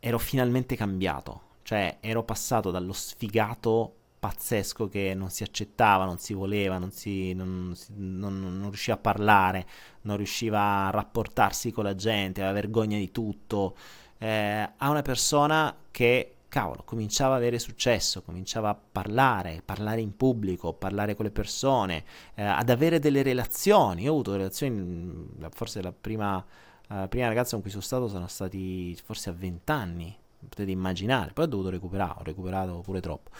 [0.00, 6.32] ero finalmente cambiato, cioè ero passato dallo sfigato pazzesco che non si accettava, non si
[6.32, 9.66] voleva, non, si, non, non, non, riusciva a parlare,
[10.02, 13.76] non riusciva a rapportarsi con la gente, aveva vergogna di tutto,
[14.18, 20.14] eh, a una persona che, cavolo, cominciava ad avere successo, cominciava a parlare, parlare in
[20.14, 24.02] pubblico, parlare con le persone, eh, ad avere delle relazioni.
[24.02, 26.44] Io ho avuto relazioni, forse la prima,
[26.88, 30.14] la prima ragazza con cui sono stato sono stati forse a 20 anni,
[30.46, 33.30] potete immaginare, poi ho dovuto recuperare, ho recuperato pure troppo.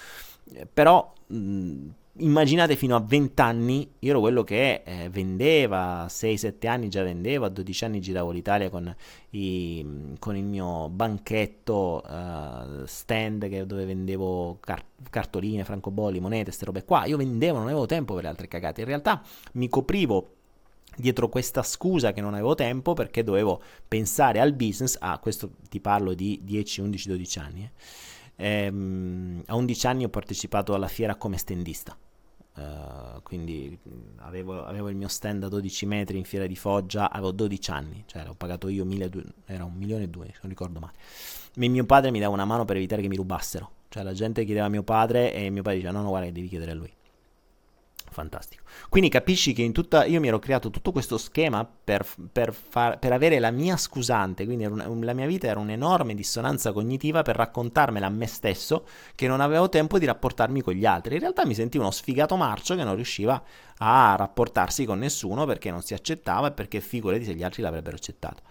[0.54, 6.66] Eh, però mh, immaginate fino a 20 anni, io ero quello che eh, vendeva, 6-7
[6.66, 8.94] anni già vendevo, a 12 anni giravo l'Italia con,
[9.30, 16.66] i, con il mio banchetto uh, stand che, dove vendevo car- cartoline, francobolli, monete, queste
[16.66, 17.06] robe qua.
[17.06, 18.82] Io vendevo, non avevo tempo per le altre cagate.
[18.82, 20.34] In realtà mi coprivo
[20.94, 24.96] dietro questa scusa che non avevo tempo perché dovevo pensare al business.
[25.00, 27.62] Ah, questo ti parlo di 10, 11, 12 anni.
[27.62, 28.10] Eh
[28.42, 31.96] Ehm, a 11 anni ho partecipato alla fiera come standista.
[32.54, 33.78] Uh, quindi
[34.16, 38.02] avevo, avevo, il mio stand a 12 metri in fiera di Foggia, avevo 12 anni,
[38.04, 39.10] cioè l'ho pagato io, mille,
[39.46, 40.92] era un milione e due, non ricordo male.
[41.54, 44.44] E mio padre mi dava una mano per evitare che mi rubassero, cioè la gente
[44.44, 46.92] chiedeva a mio padre e mio padre diceva no, no, guarda devi chiedere a lui
[48.12, 48.62] fantastico.
[48.88, 52.98] Quindi capisci che in tutta, io mi ero creato tutto questo schema per, per, far,
[52.98, 57.36] per avere la mia scusante, quindi un, la mia vita era un'enorme dissonanza cognitiva per
[57.36, 61.14] raccontarmela a me stesso che non avevo tempo di rapportarmi con gli altri.
[61.14, 63.42] In realtà mi sentivo uno sfigato marcio che non riusciva
[63.78, 67.96] a rapportarsi con nessuno perché non si accettava e perché figurati se gli altri l'avrebbero
[67.96, 68.42] accettato.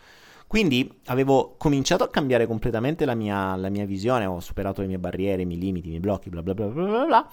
[0.51, 4.99] Quindi avevo cominciato a cambiare completamente la mia, la mia visione, ho superato le mie
[4.99, 7.31] barriere, i miei limiti, i miei blocchi, bla bla bla bla bla bla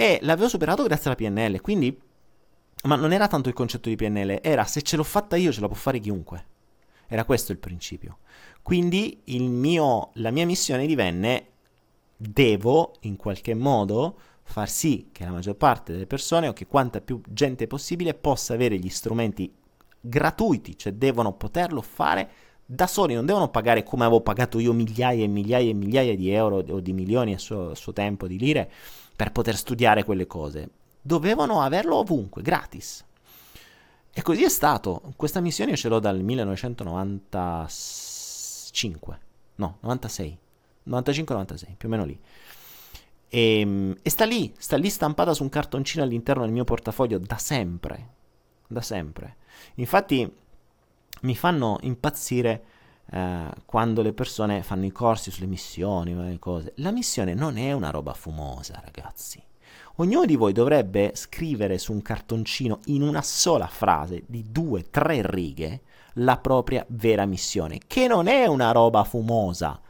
[0.00, 2.00] e l'avevo superato grazie alla PNL, quindi...
[2.84, 5.60] Ma non era tanto il concetto di PNL, era se ce l'ho fatta io ce
[5.60, 6.46] la può fare chiunque.
[7.08, 8.18] Era questo il principio.
[8.62, 11.46] Quindi mio, la mia missione divenne
[12.16, 17.00] devo in qualche modo far sì che la maggior parte delle persone o che quanta
[17.00, 19.52] più gente possibile possa avere gli strumenti
[20.00, 22.30] gratuiti, cioè devono poterlo fare
[22.64, 26.30] da soli, non devono pagare come avevo pagato io migliaia e migliaia e migliaia di
[26.30, 28.70] euro o di milioni a suo, a suo tempo di lire
[29.18, 30.68] per poter studiare quelle cose.
[31.02, 33.04] Dovevano averlo ovunque, gratis.
[34.12, 35.12] E così è stato.
[35.16, 39.18] Questa missione io ce l'ho dal 1995.
[39.56, 40.38] No, 96.
[40.86, 42.16] 95-96, più o meno lì.
[43.28, 47.18] E, ehm, e, sta lì, sta lì stampata su un cartoncino all'interno del mio portafoglio
[47.18, 48.10] da sempre.
[48.68, 49.38] Da sempre.
[49.74, 50.32] Infatti
[51.22, 52.62] mi fanno impazzire
[53.10, 56.72] eh, quando le persone fanno i corsi sulle missioni, le cose.
[56.76, 59.42] La missione non è una roba fumosa, ragazzi.
[59.96, 65.22] Ognuno di voi dovrebbe scrivere su un cartoncino in una sola frase di due, tre
[65.24, 65.80] righe
[66.14, 69.80] la propria vera missione, che non è una roba fumosa.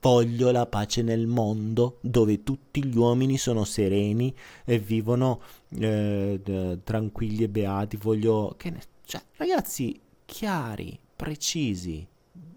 [0.00, 5.42] Voglio la pace nel mondo dove tutti gli uomini sono sereni e vivono
[5.78, 6.40] eh,
[6.82, 7.98] tranquilli e beati.
[7.98, 8.80] Voglio che ne...
[9.04, 12.06] cioè, ragazzi, chiari, precisi.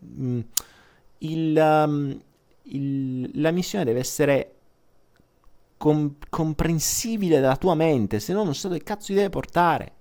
[0.04, 0.40] Mm,
[1.20, 2.22] il, um,
[2.64, 4.56] il, la missione deve essere
[5.78, 9.92] com- comprensibile dalla tua mente, se no non so dove cazzo ti deve portare.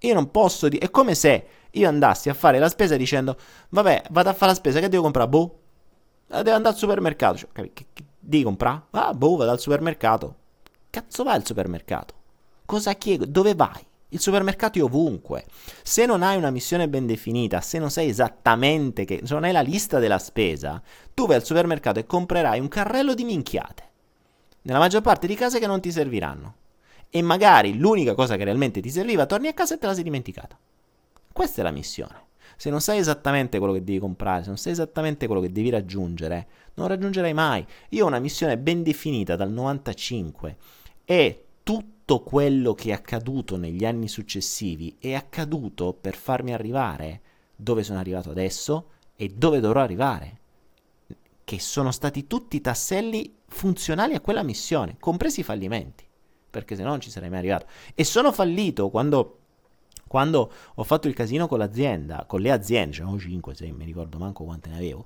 [0.00, 0.86] Io non posso dire...
[0.86, 3.36] È come se io andassi a fare la spesa dicendo,
[3.70, 5.28] vabbè, vado a fare la spesa, che devo comprare?
[5.28, 5.58] Boh.
[6.28, 7.36] Eh, devo andare al supermercato.
[7.38, 8.82] Cioè, che, che, che devi comprare?
[8.90, 10.36] Ah, boh, vado al supermercato.
[10.90, 12.14] Cazzo vai al supermercato?
[12.64, 13.26] Cosa chiedo?
[13.26, 13.86] Dove vai?
[14.10, 15.44] Il supermercato è ovunque.
[15.82, 19.52] Se non hai una missione ben definita, se non sai esattamente che, se non hai
[19.52, 20.82] la lista della spesa,
[21.12, 23.82] tu vai al supermercato e comprerai un carrello di minchiate.
[24.62, 26.54] Nella maggior parte di case che non ti serviranno.
[27.10, 30.04] E magari l'unica cosa che realmente ti serviva, torni a casa e te la sei
[30.04, 30.58] dimenticata.
[31.30, 32.26] Questa è la missione.
[32.56, 35.68] Se non sai esattamente quello che devi comprare, se non sai esattamente quello che devi
[35.68, 37.64] raggiungere, non raggiungerai mai.
[37.90, 40.56] Io ho una missione ben definita dal 95
[41.04, 47.20] e tutto tutto quello che è accaduto negli anni successivi è accaduto per farmi arrivare
[47.54, 50.38] dove sono arrivato adesso e dove dovrò arrivare.
[51.44, 56.06] Che sono stati tutti tasselli funzionali a quella missione, compresi i fallimenti,
[56.48, 57.66] perché se no non ci sarei mai arrivato.
[57.94, 59.34] E sono fallito quando
[60.08, 64.16] Quando ho fatto il casino con l'azienda, con le aziende, c'erano 5, 6, mi ricordo
[64.16, 65.04] manco quante ne avevo,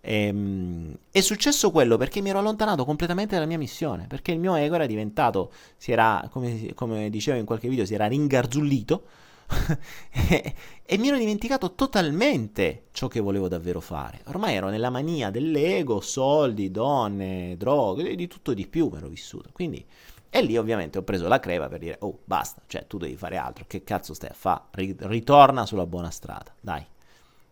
[0.00, 4.54] ehm, è successo quello perché mi ero allontanato completamente dalla mia missione, perché il mio
[4.54, 9.04] ego era diventato, si era, come, come dicevo in qualche video, si era ringarzullito
[10.10, 14.20] e, e, mi ero dimenticato totalmente ciò che volevo davvero fare.
[14.26, 19.50] Ormai ero nella mania dell'ego, soldi, donne, droghe, di tutto di più mi ero vissuto.
[19.52, 19.84] Quindi,
[20.28, 23.36] e lì ovviamente ho preso la creva per dire, oh basta, cioè tu devi fare
[23.36, 24.62] altro, che cazzo stai a fare?
[24.70, 26.86] Ritorna sulla buona strada, dai.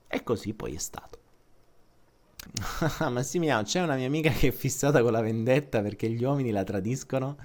[0.07, 1.18] E così poi è stato.
[3.11, 6.65] Massimiliano, c'è una mia amica che è fissata con la vendetta perché gli uomini la
[6.65, 7.37] tradiscono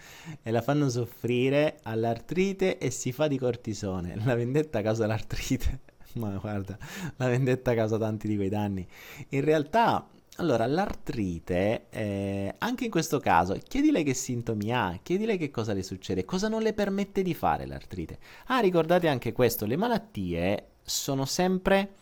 [0.42, 4.16] e la fanno soffrire all'artrite e si fa di cortisone.
[4.24, 5.80] La vendetta causa l'artrite.
[6.14, 6.78] Ma guarda,
[7.18, 8.86] la vendetta causa tanti di quei danni.
[9.30, 15.50] In realtà, allora, l'artrite, eh, anche in questo caso, chiedile che sintomi ha, chiedile che
[15.50, 18.20] cosa le succede, cosa non le permette di fare l'artrite.
[18.46, 21.94] Ah, ricordate anche questo, le malattie sono sempre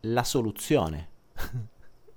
[0.00, 1.08] la soluzione.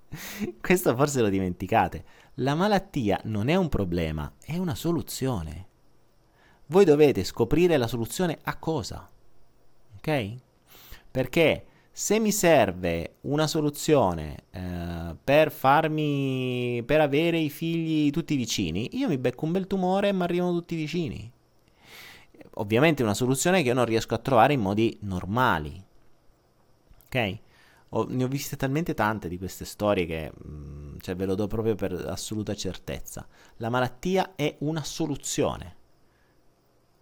[0.62, 2.03] Questo forse lo dimenticate.
[2.36, 5.66] La malattia non è un problema, è una soluzione.
[6.68, 9.10] Voi dovete scoprire la soluzione a cosa?
[9.97, 10.36] Ok?
[11.10, 18.97] Perché se mi serve una soluzione eh, per farmi per avere i figli tutti vicini,
[18.97, 21.32] io mi becco un bel tumore e mi arrivano tutti vicini.
[22.55, 25.84] Ovviamente è una soluzione che io non riesco a trovare in modi normali.
[27.05, 27.39] Ok?
[27.90, 31.48] Ho, ne ho viste talmente tante di queste storie che mm, cioè ve lo do
[31.48, 33.28] proprio per assoluta certezza.
[33.58, 35.76] La malattia è una soluzione.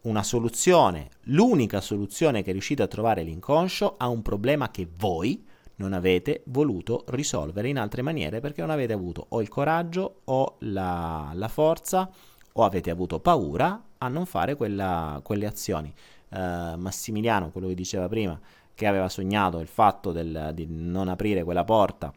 [0.02, 5.44] Una soluzione, l'unica soluzione che riuscite a trovare l'inconscio a un problema che voi
[5.78, 10.58] non avete voluto risolvere in altre maniere perché non avete avuto o il coraggio o
[10.60, 12.10] la, la forza
[12.54, 15.94] o avete avuto paura a non fare quella, quelle azioni.
[16.30, 18.40] Uh, Massimiliano, quello che diceva prima,
[18.76, 22.14] che aveva sognato il fatto del, di non aprire quella porta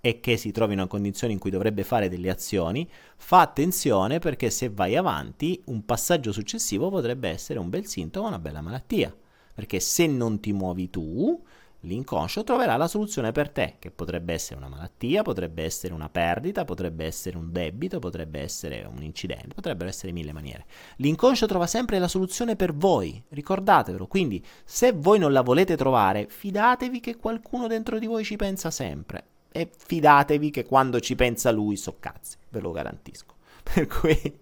[0.00, 4.20] e che si trovi in una condizione in cui dovrebbe fare delle azioni, fa attenzione
[4.20, 9.14] perché se vai avanti un passaggio successivo potrebbe essere un bel sintomo, una bella malattia.
[9.52, 11.42] Perché se non ti muovi tu,
[11.86, 16.64] l'inconscio troverà la soluzione per te, che potrebbe essere una malattia, potrebbe essere una perdita,
[16.64, 20.66] potrebbe essere un debito, potrebbe essere un incidente, potrebbero essere mille maniere.
[20.96, 26.26] L'inconscio trova sempre la soluzione per voi, ricordatevelo, quindi se voi non la volete trovare,
[26.28, 31.50] fidatevi che qualcuno dentro di voi ci pensa sempre e fidatevi che quando ci pensa
[31.50, 33.34] lui so cazzi, ve lo garantisco.
[33.66, 34.38] Per cui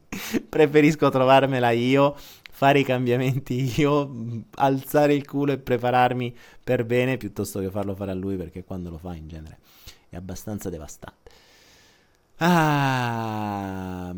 [0.48, 2.16] preferisco trovarmela io
[2.54, 8.12] fare i cambiamenti io, alzare il culo e prepararmi per bene piuttosto che farlo fare
[8.12, 9.58] a lui perché quando lo fa in genere
[10.08, 11.32] è abbastanza devastante.
[12.36, 14.12] Ah,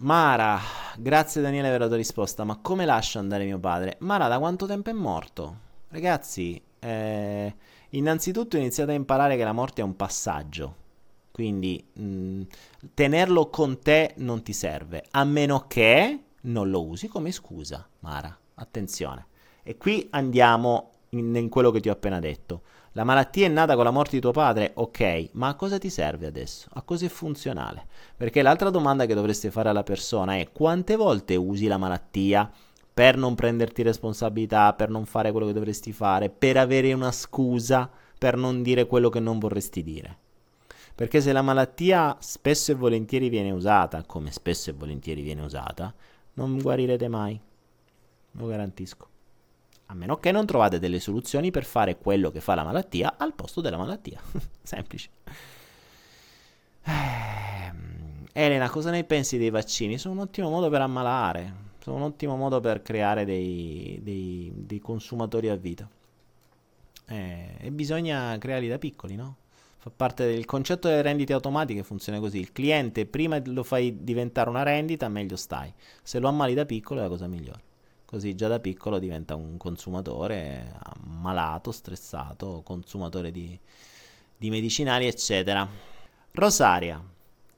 [0.00, 0.60] Mara,
[0.98, 3.96] grazie Daniele per la tua risposta, ma come lascio andare mio padre?
[4.00, 5.56] Mara, da quanto tempo è morto?
[5.88, 7.54] Ragazzi, eh,
[7.90, 10.74] innanzitutto iniziate a imparare che la morte è un passaggio,
[11.32, 12.42] quindi mh,
[12.94, 18.36] tenerlo con te non ti serve, a meno che non lo usi come scusa, Mara.
[18.54, 19.26] Attenzione.
[19.62, 22.62] E qui andiamo in, in, quello che ti ho appena detto.
[22.92, 25.90] La malattia è nata con la morte di tuo padre, ok, ma a cosa ti
[25.90, 26.68] serve adesso?
[26.72, 27.86] A cosa è funzionale?
[28.16, 32.50] Perché l'altra domanda che dovresti fare alla persona è quante volte usi la malattia
[32.92, 37.88] per non prenderti responsabilità, per non fare quello che dovresti fare, per avere una scusa,
[38.18, 40.16] per non dire quello che non vorresti dire?
[40.96, 45.94] Perché se la malattia spesso e volentieri viene usata, come spesso e volentieri viene usata,
[46.38, 47.38] non guarirete mai.
[48.32, 49.08] Lo garantisco.
[49.86, 53.34] A meno che non trovate delle soluzioni per fare quello che fa la malattia al
[53.34, 54.20] posto della malattia.
[54.62, 55.10] Semplice.
[56.84, 57.72] Eh,
[58.32, 59.98] Elena, cosa ne pensi dei vaccini?
[59.98, 61.66] Sono un ottimo modo per ammalare.
[61.80, 65.88] Sono un ottimo modo per creare dei, dei, dei consumatori a vita.
[67.06, 69.36] Eh, e bisogna crearli da piccoli, no?
[69.78, 72.38] Fa parte del concetto delle rendite automatiche, funziona così.
[72.38, 75.72] Il cliente prima lo fai diventare una rendita, meglio stai.
[76.02, 77.62] Se lo ammali da piccolo è la cosa migliore.
[78.04, 83.58] Così già da piccolo diventa un consumatore ammalato, stressato, consumatore di,
[84.36, 85.68] di medicinali, eccetera.
[86.32, 87.00] Rosaria,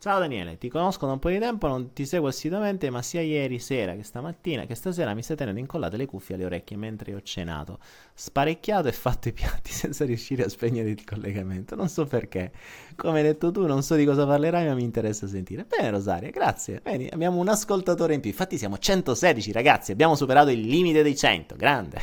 [0.03, 3.21] Ciao Daniele, ti conosco da un po' di tempo, non ti seguo assiduamente, ma sia
[3.21, 7.15] ieri sera che stamattina che stasera mi stai tenendo incollate le cuffie alle orecchie mentre
[7.15, 7.79] ho cenato,
[8.15, 11.75] sparecchiato e fatto i piatti senza riuscire a spegnere il collegamento.
[11.75, 12.51] Non so perché.
[12.97, 15.67] Come hai detto tu, non so di cosa parlerai, ma mi interessa sentire.
[15.67, 16.81] Bene, Rosaria, grazie.
[16.83, 18.31] Vedi, abbiamo un ascoltatore in più.
[18.31, 21.57] Infatti siamo 116, ragazzi, abbiamo superato il limite dei 100.
[21.57, 22.01] Grande.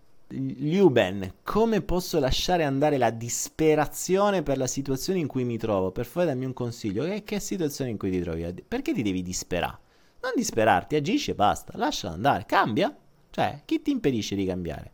[0.28, 5.92] Liuben, come posso lasciare andare la disperazione per la situazione in cui mi trovo?
[5.92, 7.04] Per favore dammi un consiglio.
[7.04, 8.64] Che, che situazione in cui ti trovi?
[8.66, 9.78] Perché ti devi disperare?
[10.20, 12.94] Non disperarti, agisci e basta, lascia andare, cambia.
[13.30, 14.92] Cioè, chi ti impedisce di cambiare?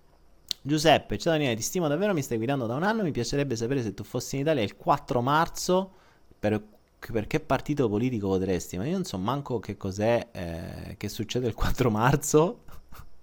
[0.61, 3.83] Giuseppe, ciao Daniele, ti stimo davvero, mi stai guidando da un anno, mi piacerebbe sapere
[3.83, 5.93] se tu fossi in Italia il 4 marzo,
[6.39, 6.63] per,
[6.99, 8.77] per che partito politico voteresti?
[8.77, 12.65] Ma io non so manco che cos'è, eh, che succede il 4 marzo,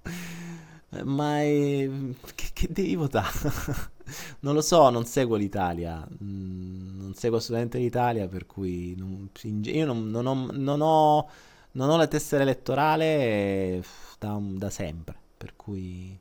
[1.04, 1.90] ma è,
[2.36, 3.30] che, che devi votare?
[4.42, 9.86] non lo so, non seguo l'Italia, mm, non seguo assolutamente l'Italia, per cui non, io
[9.86, 11.30] non, non, ho, non, ho,
[11.74, 13.84] non ho la tessera elettorale
[14.18, 16.20] da, da sempre, per cui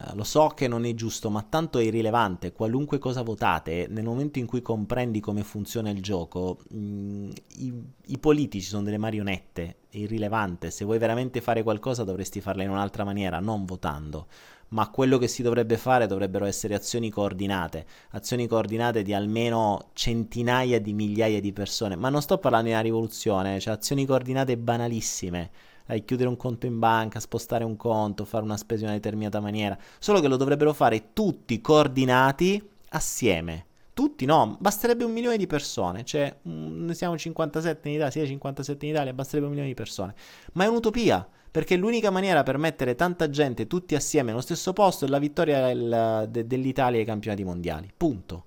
[0.00, 2.52] Uh, lo so che non è giusto, ma tanto è irrilevante.
[2.52, 7.82] Qualunque cosa votate, nel momento in cui comprendi come funziona il gioco, mh, mm, i,
[8.06, 10.70] i, politici sono delle marionette, è irrilevante.
[10.70, 14.28] Se vuoi veramente fare qualcosa dovresti farla in un'altra maniera, non votando.
[14.68, 20.80] Ma quello che si dovrebbe fare dovrebbero essere azioni coordinate, azioni coordinate di almeno centinaia
[20.80, 21.96] di migliaia di persone.
[21.96, 25.50] Ma non sto parlando di una rivoluzione, cioè azioni coordinate banalissime
[25.88, 29.40] eh, chiudere un conto in banca, spostare un conto, fare una spesa in una determinata
[29.40, 33.66] maniera, solo che lo dovrebbero fare tutti coordinati assieme.
[33.92, 38.26] Tutti no, basterebbe un milione di persone, cioè mm, noi siamo 57 in Italia, sì
[38.26, 40.14] 57 in Italia, basterebbe un milione di persone,
[40.52, 45.04] ma è un'utopia, perché l'unica maniera per mettere tanta gente tutti assieme nello stesso posto
[45.04, 48.44] è la vittoria del, de, dell'Italia ai campionati mondiali, punto.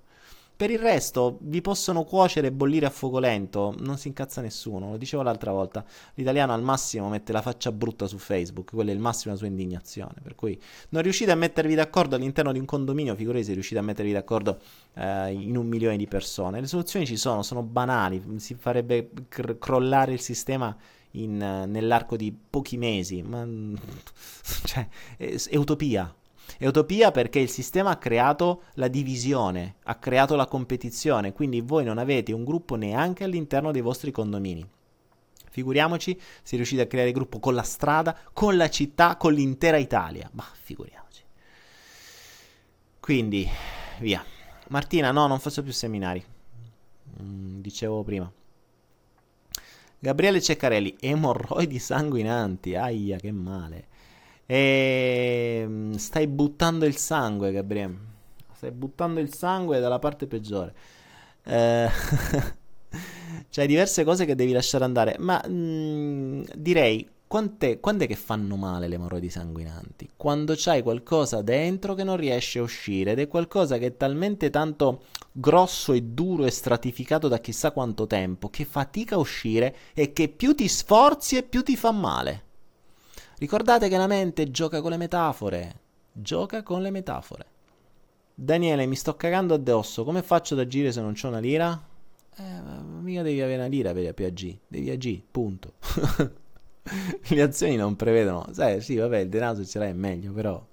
[0.62, 4.90] Per il resto vi possono cuocere e bollire a fuoco lento, non si incazza nessuno,
[4.90, 5.84] lo dicevo l'altra volta,
[6.14, 9.48] l'italiano al massimo mette la faccia brutta su Facebook, quella è il massimo della sua
[9.48, 10.56] indignazione, per cui
[10.90, 14.60] non riuscite a mettervi d'accordo all'interno di un condominio, figurati se riuscite a mettervi d'accordo
[14.94, 19.58] eh, in un milione di persone, le soluzioni ci sono, sono banali, si farebbe cr-
[19.58, 20.76] crollare il sistema
[21.12, 23.44] in, nell'arco di pochi mesi, ma
[24.62, 24.86] cioè,
[25.16, 26.14] è, è utopia,
[26.62, 31.82] è utopia perché il sistema ha creato la divisione, ha creato la competizione, quindi voi
[31.82, 34.64] non avete un gruppo neanche all'interno dei vostri condomini.
[35.50, 40.30] Figuriamoci se riuscite a creare gruppo con la strada, con la città, con l'intera Italia.
[40.34, 41.24] Ma figuriamoci.
[43.00, 43.48] Quindi,
[43.98, 44.24] via.
[44.68, 46.24] Martina, no, non faccio più seminari.
[47.20, 48.32] Mm, dicevo prima.
[49.98, 52.76] Gabriele Ceccarelli, emorroidi sanguinanti.
[52.76, 53.86] Aia, che male.
[54.52, 57.96] E ehm, stai buttando il sangue, Gabriele.
[58.52, 60.74] Stai buttando il sangue dalla parte peggiore.
[61.42, 61.88] Eh,
[63.48, 65.16] c'hai diverse cose che devi lasciare andare.
[65.20, 70.10] Ma mh, mm, direi quant'è, quando è che fanno male le emorroidi sanguinanti?
[70.18, 74.50] Quando c'hai qualcosa dentro che non riesce a uscire ed è qualcosa che è talmente
[74.50, 80.12] tanto grosso e duro e stratificato da chissà quanto tempo che fatica a uscire e
[80.12, 82.50] che più ti sforzi e più ti fa male.
[83.42, 85.74] Ricordate che la mente gioca con le metafore.
[86.12, 87.46] Gioca con le metafore.
[88.32, 90.04] Daniele, mi sto cagando addosso.
[90.04, 91.76] Come faccio ad agire se non c'ho una lira?
[92.36, 92.42] Eh,
[93.00, 94.60] mica devi avere una lira per, agire.
[94.68, 95.72] Devi agire, punto.
[97.30, 98.46] le azioni non prevedono.
[98.52, 100.64] Sai, sì, vabbè, il denaro ce l'hai meglio, però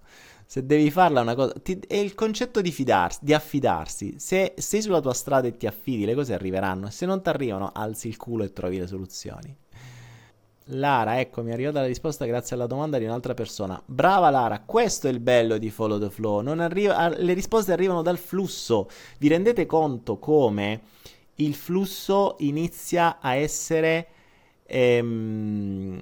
[0.45, 4.81] se devi farla una cosa ti, è il concetto di fidarsi di affidarsi se sei
[4.81, 8.17] sulla tua strada e ti affidi le cose arriveranno se non ti arrivano alzi il
[8.17, 9.55] culo e trovi le soluzioni
[10.71, 13.81] Lara, ecco, mi è arrivata la risposta grazie alla domanda di un'altra persona.
[13.85, 16.45] Brava Lara, questo è il bello di Follow the Flow.
[16.47, 18.87] Arriva, le risposte arrivano dal flusso.
[19.17, 20.81] Vi rendete conto come
[21.35, 24.07] il flusso inizia a essere,
[24.65, 25.99] ehm,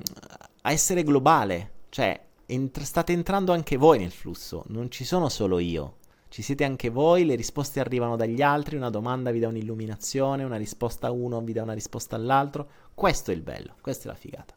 [0.63, 1.71] a essere globale?
[1.87, 5.95] Cioè, entr- state entrando anche voi nel flusso, non ci sono solo io.
[6.27, 10.57] Ci siete anche voi, le risposte arrivano dagli altri, una domanda vi dà un'illuminazione, una
[10.57, 12.67] risposta a uno vi dà una risposta all'altro.
[12.93, 14.56] Questo è il bello, questa è la figata.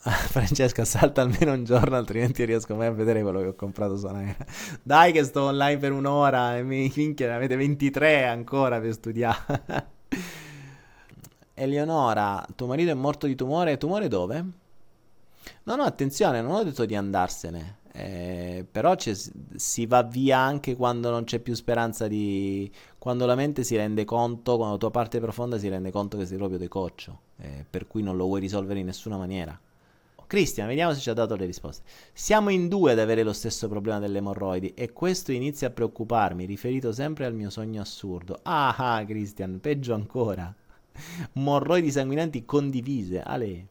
[0.30, 4.06] Francesca, salta almeno un giorno, altrimenti riesco mai a vedere quello che ho comprato su
[4.06, 4.46] Anaera.
[4.82, 9.86] Dai, che sto online per un'ora e mi finché ne avete 23 ancora per studiare.
[11.52, 13.76] Eleonora, tuo marito è morto di tumore.
[13.76, 14.44] Tumore dove?
[15.64, 17.76] No, no, attenzione, non ho detto di andarsene.
[17.92, 22.72] Eh, però si va via anche quando non c'è più speranza di...
[22.96, 26.24] quando la mente si rende conto, quando la tua parte profonda si rende conto che
[26.24, 29.60] sei proprio decoccio, eh, per cui non lo vuoi risolvere in nessuna maniera.
[30.30, 31.82] Cristian, vediamo se ci ha dato le risposte.
[32.12, 36.44] Siamo in due ad avere lo stesso problema delle emorroidi e questo inizia a preoccuparmi,
[36.44, 38.38] riferito sempre al mio sogno assurdo.
[38.44, 40.54] Ah, ah Cristian, peggio ancora.
[41.32, 43.20] Morroidi sanguinanti condivise.
[43.20, 43.66] Ale.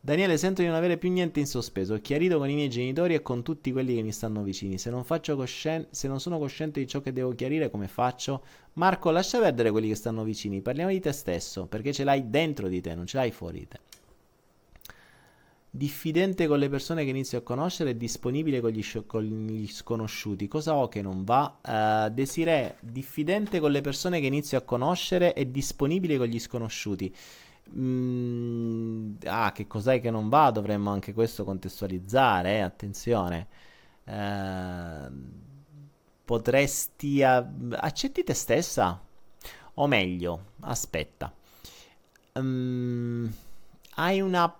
[0.00, 1.92] Daniele, sento di non avere più niente in sospeso.
[1.92, 4.78] Ho chiarito con i miei genitori e con tutti quelli che mi stanno vicini.
[4.78, 8.42] Se non, coscien- se non sono cosciente di ciò che devo chiarire, come faccio?
[8.72, 10.62] Marco, lascia perdere quelli che stanno vicini.
[10.62, 13.68] Parliamo di te stesso, perché ce l'hai dentro di te, non ce l'hai fuori di
[13.68, 13.80] te
[15.70, 19.66] diffidente con le persone che inizio a conoscere e disponibile con gli, sci- con gli
[19.66, 20.48] sconosciuti.
[20.48, 21.58] Cosa ho che non va?
[21.62, 27.14] Uh, Desiree, diffidente con le persone che inizio a conoscere e disponibile con gli sconosciuti.
[27.76, 30.50] Mm, ah, che cos'è che non va?
[30.50, 32.60] Dovremmo anche questo contestualizzare, eh?
[32.60, 33.46] attenzione.
[34.04, 35.08] Eh,
[36.24, 37.22] potresti...
[37.22, 39.00] A- accetti te stessa?
[39.74, 41.32] O meglio, aspetta.
[42.32, 43.32] Um,
[43.94, 44.52] hai una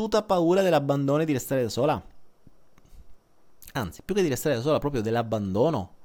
[0.00, 2.02] fottuta paura dell'abbandono e di restare da sola?
[3.72, 5.96] Anzi, più che di restare da sola, proprio dell'abbandono.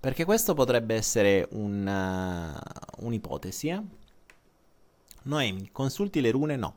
[0.00, 3.82] Perché questo potrebbe essere un, uh, un'ipotesi, eh?
[5.24, 6.56] Noemi, consulti le rune?
[6.56, 6.74] No.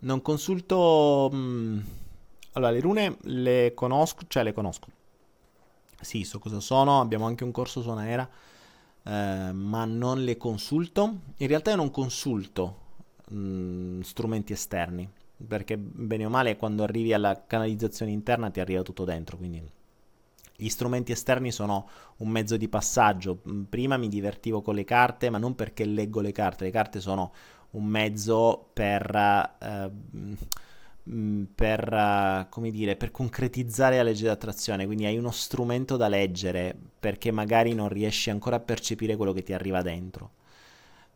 [0.00, 1.28] Non consulto...
[1.32, 1.78] Mh, mm,
[2.52, 4.86] allora, le rune le conosco, cioè le conosco.
[6.00, 8.28] Sì, so cosa sono, abbiamo anche un corso suonaera,
[9.02, 11.18] eh, ma non le consulto.
[11.38, 12.76] In realtà io non consulto
[13.28, 15.08] mh, mm, strumenti esterni,
[15.46, 19.62] perché bene o male quando arrivi alla canalizzazione interna ti arriva tutto dentro, quindi
[20.56, 21.88] gli strumenti esterni sono
[22.18, 23.40] un mezzo di passaggio.
[23.48, 27.00] Mm, prima mi divertivo con le carte, ma non perché leggo le carte, le carte
[27.00, 27.32] sono
[27.70, 29.54] un mezzo per...
[29.60, 30.36] Uh,
[31.04, 36.76] per, uh, come dire, per concretizzare la legge d'attrazione, quindi hai uno strumento da leggere
[37.00, 40.30] perché magari non riesci ancora a percepire quello che ti arriva dentro.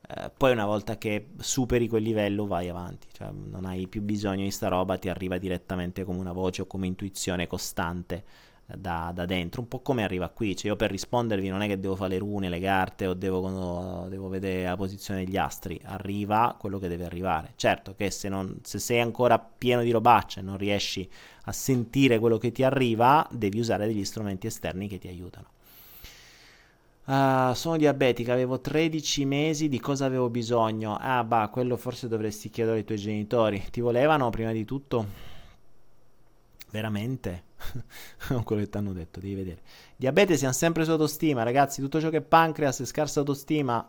[0.08, 4.44] Uh, poi una volta che superi quel livello vai avanti, cioè non hai più bisogno
[4.44, 8.24] di sta roba, ti arriva direttamente come una voce o come intuizione costante
[8.66, 11.78] da, da, dentro, un po' come arriva qui, cioè io per rispondervi non è che
[11.78, 16.56] devo fare le rune, le carte o devo, devo vedere la posizione degli astri, arriva
[16.58, 17.52] quello che deve arrivare.
[17.54, 21.08] Certo che se, non, se sei ancora pieno di robacce e non riesci
[21.44, 25.54] a sentire quello che ti arriva, devi usare degli strumenti esterni che ti aiutano.
[27.06, 30.96] Uh, sono diabetica, avevo 13 mesi, di cosa avevo bisogno?
[31.00, 33.64] Ah, bah, quello forse dovresti chiedere ai tuoi genitori.
[33.70, 35.06] Ti volevano prima di tutto?
[36.70, 37.44] Veramente?
[38.44, 39.60] quello che ti hanno detto, devi vedere.
[39.94, 41.80] Diabete siamo sempre su autostima, ragazzi.
[41.80, 43.88] Tutto ciò che è pancreas e scarsa autostima.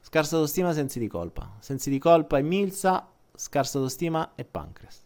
[0.00, 1.56] Scarsa autostima, sensi di colpa.
[1.58, 5.04] Sensi di colpa e milza, scarsa autostima e pancreas.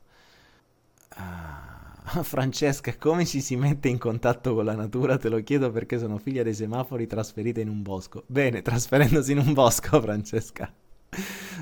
[1.17, 1.72] Ah,
[2.23, 5.17] Francesca, come ci si mette in contatto con la natura?
[5.17, 8.25] Te lo chiedo perché sono figlia dei semafori trasferita in un bosco.
[8.27, 10.73] Bene, trasferendosi in un bosco, Francesca.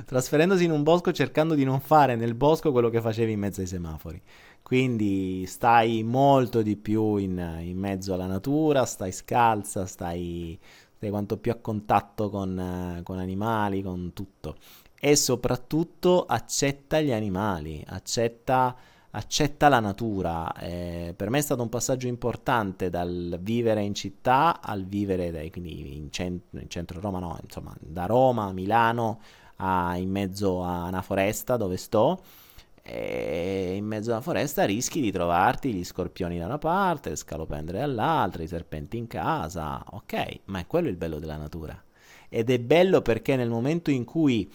[0.06, 3.60] Trasferendosi in un bosco cercando di non fare nel bosco quello che facevi in mezzo
[3.60, 4.20] ai semafori.
[4.62, 10.58] Quindi stai molto di più in, in mezzo alla natura, stai scalza, stai,
[10.96, 14.56] stai quanto più a contatto con, con animali, con tutto.
[14.98, 18.76] E soprattutto accetta gli animali, accetta
[19.12, 20.52] accetta la natura.
[20.54, 25.50] Eh, per me è stato un passaggio importante dal vivere in città al vivere dai,
[25.50, 29.20] quindi in, cent- in, centro Roma, no, insomma, da Roma a Milano
[29.56, 32.22] a, in mezzo a una foresta dove sto
[32.82, 37.78] e in mezzo alla foresta rischi di trovarti gli scorpioni da una parte, le scalopendre
[37.78, 41.80] dall'altra, i serpenti in casa, ok, ma è quello il bello della natura.
[42.28, 44.50] Ed è bello perché nel momento in cui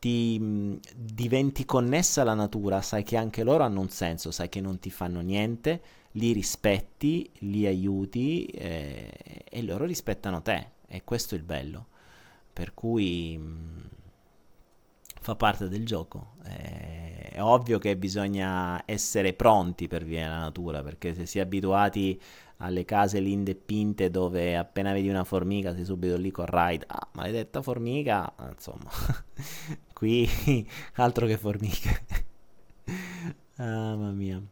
[0.00, 4.60] ti mh, diventi connessa alla natura, sai che anche loro hanno un senso, sai che
[4.60, 5.80] non ti fanno niente,
[6.12, 10.78] li rispetti, li aiuti eh, e loro rispettano te.
[10.88, 11.86] E questo è il bello.
[12.52, 13.38] Per cui...
[13.38, 13.88] Mh,
[15.20, 16.32] fa parte del gioco.
[16.44, 21.42] Eh, è ovvio che bisogna essere pronti per vivere nella natura, perché se si è
[21.42, 22.20] abituati
[22.58, 26.84] alle case linde e pinte dove appena vedi una formica sei subito lì con ride,
[26.88, 28.90] ah, maledetta formica, insomma,
[30.00, 30.26] qui
[30.96, 32.04] altro che formiche.
[33.56, 34.42] ah, mamma mia.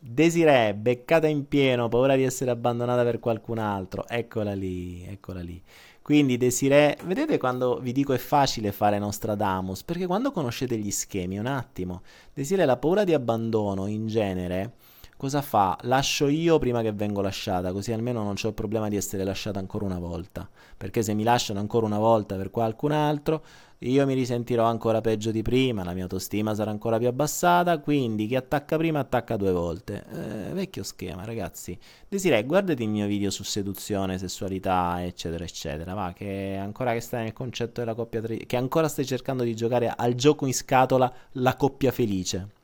[0.00, 4.08] Desiree, beccata in pieno, paura di essere abbandonata per qualcun altro.
[4.08, 5.62] Eccola lì, eccola lì.
[6.00, 9.82] Quindi Desiree, vedete quando vi dico è facile fare Nostradamus?
[9.82, 12.00] Perché quando conoscete gli schemi, un attimo,
[12.32, 14.72] Desiree la paura di abbandono in genere
[15.16, 15.78] cosa fa?
[15.82, 19.58] Lascio io prima che vengo lasciata, così almeno non c'ho il problema di essere lasciata
[19.58, 20.48] ancora una volta.
[20.76, 23.42] Perché se mi lasciano ancora una volta per qualcun altro,
[23.80, 28.26] io mi risentirò ancora peggio di prima, la mia autostima sarà ancora più abbassata, quindi
[28.26, 30.04] chi attacca prima attacca due volte.
[30.10, 31.78] Eh, vecchio schema, ragazzi.
[32.08, 35.92] Desiree, guardati il mio video su seduzione, sessualità, eccetera, eccetera.
[35.92, 39.54] Va, che ancora che stai nel concetto della coppia tri- che ancora stai cercando di
[39.54, 42.55] giocare al gioco in scatola la coppia felice.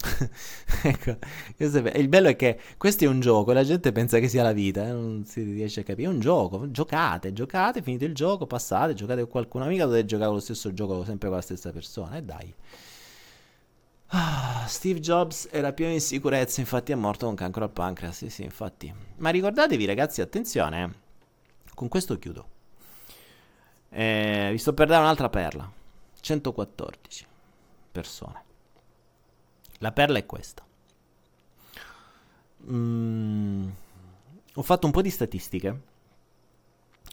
[0.84, 1.16] ecco,
[1.56, 4.86] il bello è che questo è un gioco la gente pensa che sia la vita,
[4.86, 4.92] eh?
[4.92, 6.08] non si riesce a capire.
[6.08, 10.30] È un gioco, giocate, giocate, finite il gioco, passate, giocate con qualcuno, mica dovete giocare
[10.30, 12.54] lo stesso gioco sempre con la stessa persona, e dai.
[14.10, 18.30] Ah, Steve Jobs era pieno di sicurezza, infatti è morto con cancro al pancreas, sì
[18.30, 18.92] sì, infatti.
[19.16, 20.90] Ma ricordatevi ragazzi, attenzione, eh.
[21.74, 22.46] con questo chiudo.
[23.90, 25.70] Eh, vi sto per dare un'altra perla,
[26.20, 27.26] 114
[27.90, 28.46] persone
[29.78, 30.66] la perla è questa.
[32.70, 33.68] Mm,
[34.54, 35.82] ho fatto un po' di statistiche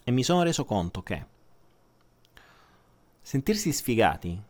[0.04, 1.26] e mi sono reso conto che
[3.22, 4.42] sentirsi sfigati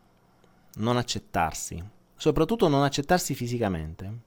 [0.75, 1.81] non accettarsi,
[2.15, 4.19] soprattutto non accettarsi fisicamente,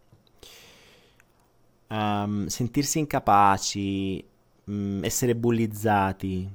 [1.88, 4.24] um, sentirsi incapaci,
[4.64, 6.50] um, essere bullizzati,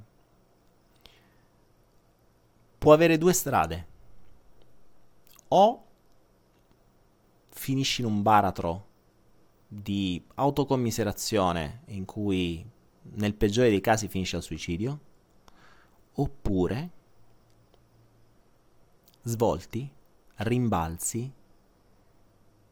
[2.78, 3.88] può avere due strade.
[5.50, 5.83] O
[7.54, 8.88] finisci in un baratro
[9.68, 12.66] di autocommiserazione in cui
[13.16, 15.00] nel peggiore dei casi finisce al suicidio,
[16.14, 16.92] oppure
[19.24, 19.90] svolti,
[20.36, 21.32] rimbalzi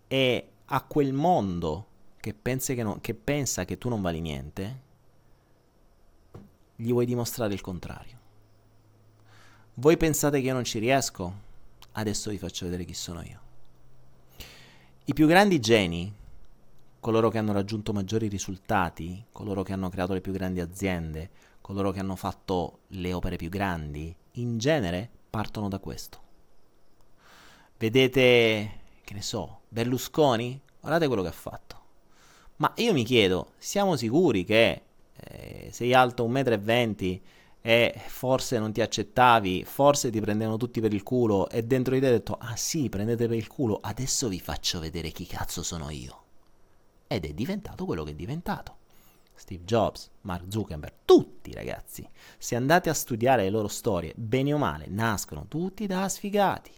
[0.07, 1.87] e a quel mondo
[2.17, 4.81] che, che, non, che pensa che tu non vali niente,
[6.75, 8.19] gli vuoi dimostrare il contrario.
[9.75, 11.49] Voi pensate che io non ci riesco?
[11.93, 13.40] Adesso vi faccio vedere chi sono io.
[15.11, 16.09] I più grandi geni,
[17.01, 21.29] coloro che hanno raggiunto maggiori risultati, coloro che hanno creato le più grandi aziende,
[21.59, 26.21] coloro che hanno fatto le opere più grandi, in genere partono da questo.
[27.77, 28.71] Vedete,
[29.03, 30.61] che ne so, Berlusconi?
[30.79, 31.81] Guardate quello che ha fatto.
[32.55, 34.81] Ma io mi chiedo, siamo sicuri che
[35.13, 37.19] eh, sei alto 1,20 m
[37.61, 41.99] e forse non ti accettavi, forse ti prendevano tutti per il culo e dentro di
[41.99, 45.61] te hai detto, ah sì, prendete per il culo, adesso vi faccio vedere chi cazzo
[45.61, 46.23] sono io.
[47.07, 48.77] Ed è diventato quello che è diventato.
[49.35, 52.07] Steve Jobs, Mark Zuckerberg, tutti ragazzi,
[52.37, 56.71] se andate a studiare le loro storie, bene o male, nascono tutti da sfigati.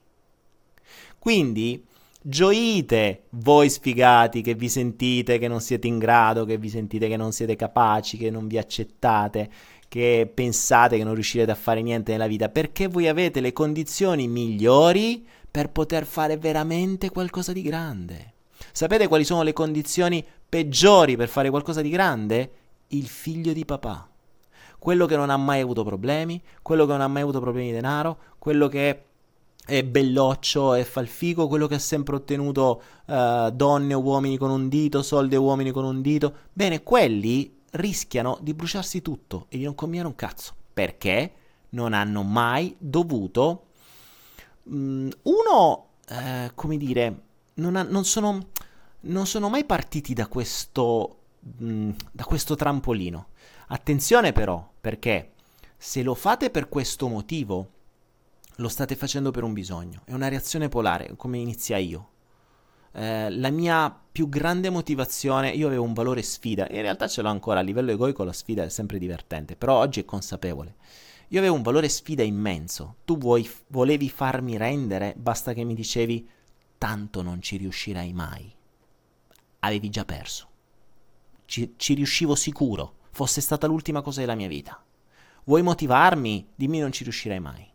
[1.19, 1.85] Quindi
[2.21, 7.17] gioite voi sfigati che vi sentite che non siete in grado, che vi sentite che
[7.17, 9.51] non siete capaci, che non vi accettate,
[9.93, 14.27] che pensate che non riuscirete a fare niente nella vita, perché voi avete le condizioni
[14.27, 18.33] migliori per poter fare veramente qualcosa di grande.
[18.71, 22.51] Sapete quali sono le condizioni peggiori per fare qualcosa di grande?
[22.87, 24.09] Il figlio di papà.
[24.79, 27.73] Quello che non ha mai avuto problemi, quello che non ha mai avuto problemi di
[27.73, 29.03] denaro, quello che
[29.63, 34.37] è belloccio e fa il figo, quello che ha sempre ottenuto uh, donne o uomini
[34.37, 36.33] con un dito, soldi e uomini con un dito.
[36.51, 40.53] Bene, quelli rischiano di bruciarsi tutto e di non combinare un cazzo.
[40.73, 41.33] Perché
[41.69, 43.67] non hanno mai dovuto...
[44.63, 47.21] Um, uno, uh, come dire,
[47.55, 48.47] non, ha, non, sono,
[49.01, 51.19] non, sono, mai partiti da questo,
[51.59, 53.27] um, da questo trampolino.
[53.67, 55.33] Attenzione però, perché
[55.77, 57.71] se lo fate per questo motivo
[58.57, 62.09] lo state facendo per un bisogno, è una reazione polare, come inizia io.
[62.95, 67.29] Eh, la mia più grande motivazione, io avevo un valore sfida, in realtà ce l'ho
[67.29, 70.75] ancora, a livello egoico la sfida è sempre divertente, però oggi è consapevole.
[71.29, 76.29] Io avevo un valore sfida immenso, tu vuoi, volevi farmi rendere, basta che mi dicevi
[76.77, 78.53] tanto non ci riuscirai mai.
[79.59, 80.47] Avevi già perso.
[81.45, 84.83] Ci, ci riuscivo sicuro, fosse stata l'ultima cosa della mia vita.
[85.45, 86.49] Vuoi motivarmi?
[86.53, 87.71] Dimmi non ci riuscirai mai.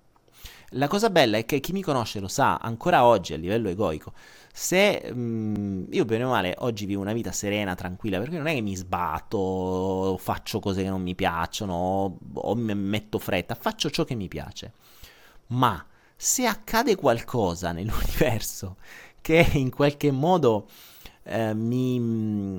[0.72, 4.12] La cosa bella è che chi mi conosce lo sa, ancora oggi a livello egoico,
[4.58, 8.48] se mh, mm, io bene o male oggi vivo una vita serena, tranquilla, perché non
[8.48, 13.54] è che mi sbatto, faccio cose che non mi piacciono o, o mi metto fretta,
[13.54, 14.72] faccio ciò che mi piace.
[15.48, 15.86] Ma
[16.16, 18.78] se accade qualcosa nell'universo
[19.22, 20.66] che in qualche modo
[21.22, 22.58] eh, mi, mm,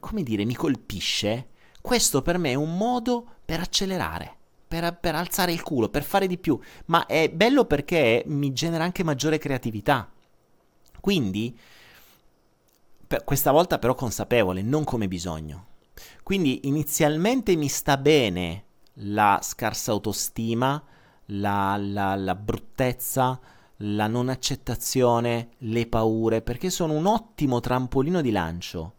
[0.00, 1.50] come dire, mi colpisce,
[1.80, 4.34] questo per me è un modo per accelerare
[4.66, 8.82] per, per, alzare il culo, per fare di più, ma è bello perché mi genera
[8.82, 10.10] anche maggiore creatività.
[11.06, 11.56] Quindi,
[13.24, 15.66] questa volta però consapevole, non come bisogno.
[16.24, 18.64] Quindi inizialmente mi sta bene
[18.94, 20.82] la scarsa autostima,
[21.26, 23.38] la, la, la bruttezza,
[23.76, 28.94] la non accettazione, le paure, perché sono un ottimo trampolino di lancio.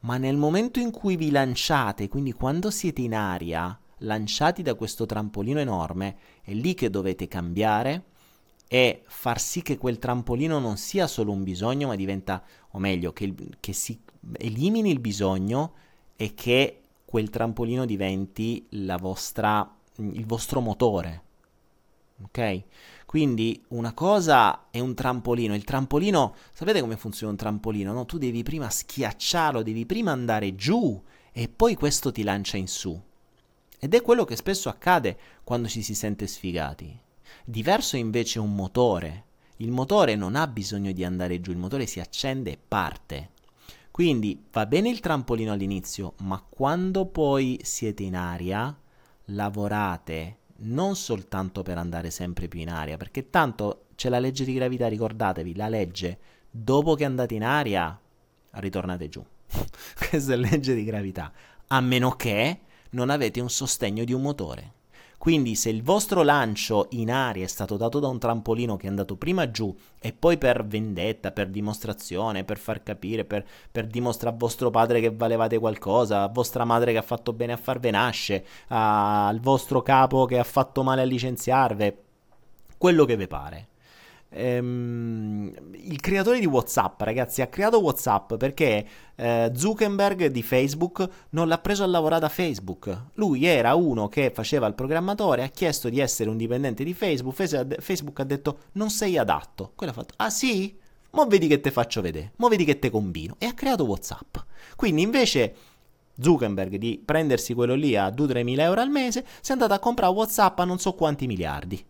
[0.00, 5.04] Ma nel momento in cui vi lanciate, quindi quando siete in aria, lanciati da questo
[5.04, 8.04] trampolino enorme, è lì che dovete cambiare
[8.72, 12.40] e far sì che quel trampolino non sia solo un bisogno, ma diventa,
[12.70, 13.98] o meglio, che, che si
[14.38, 15.72] elimini il bisogno
[16.14, 18.64] e che quel trampolino diventi
[19.00, 21.22] vostra, il vostro motore.
[22.22, 22.62] Ok?
[23.06, 25.56] Quindi una cosa è un trampolino.
[25.56, 27.92] Il trampolino, sapete come funziona un trampolino?
[27.92, 28.06] No?
[28.06, 31.02] Tu devi prima schiacciarlo, devi prima andare giù
[31.32, 32.96] e poi questo ti lancia in su.
[33.80, 37.08] Ed è quello che spesso accade quando ci si sente sfigati.
[37.44, 39.24] Diverso invece un motore.
[39.56, 43.30] Il motore non ha bisogno di andare giù, il motore si accende e parte.
[43.90, 48.74] Quindi va bene il trampolino all'inizio, ma quando poi siete in aria,
[49.26, 54.54] lavorate non soltanto per andare sempre più in aria, perché tanto c'è la legge di
[54.54, 56.18] gravità, ricordatevi, la legge,
[56.50, 57.98] dopo che andate in aria,
[58.52, 59.24] ritornate giù.
[59.96, 61.32] Questa è la legge di gravità.
[61.68, 64.72] A meno che non avete un sostegno di un motore.
[65.20, 68.88] Quindi se il vostro lancio in aria è stato dato da un trampolino che è
[68.88, 74.34] andato prima giù e poi per vendetta, per dimostrazione, per far capire, per, per dimostrare
[74.34, 77.90] a vostro padre che valevate qualcosa, a vostra madre che ha fatto bene a farve
[77.90, 81.94] nasce, al vostro capo che ha fatto male a licenziarvi,
[82.78, 83.69] quello che vi pare
[84.30, 88.86] ehm, il creatore di WhatsApp, ragazzi, ha creato WhatsApp perché
[89.16, 93.06] eh, Zuckerberg di Facebook non l'ha preso a lavorare da Facebook.
[93.14, 97.34] Lui era uno che faceva il programmatore, ha chiesto di essere un dipendente di Facebook,
[97.80, 99.72] Facebook ha detto non sei adatto.
[99.74, 100.78] Quello ha fatto, ah sì?
[101.12, 103.34] Mo vedi che te faccio vedere, mo vedi che te combino.
[103.38, 104.36] E ha creato WhatsApp.
[104.76, 105.54] Quindi invece...
[106.22, 109.78] Zuckerberg di prendersi quello lì a 2-3 mila euro al mese, si è andato a
[109.78, 111.82] comprare WhatsApp a non so quanti miliardi.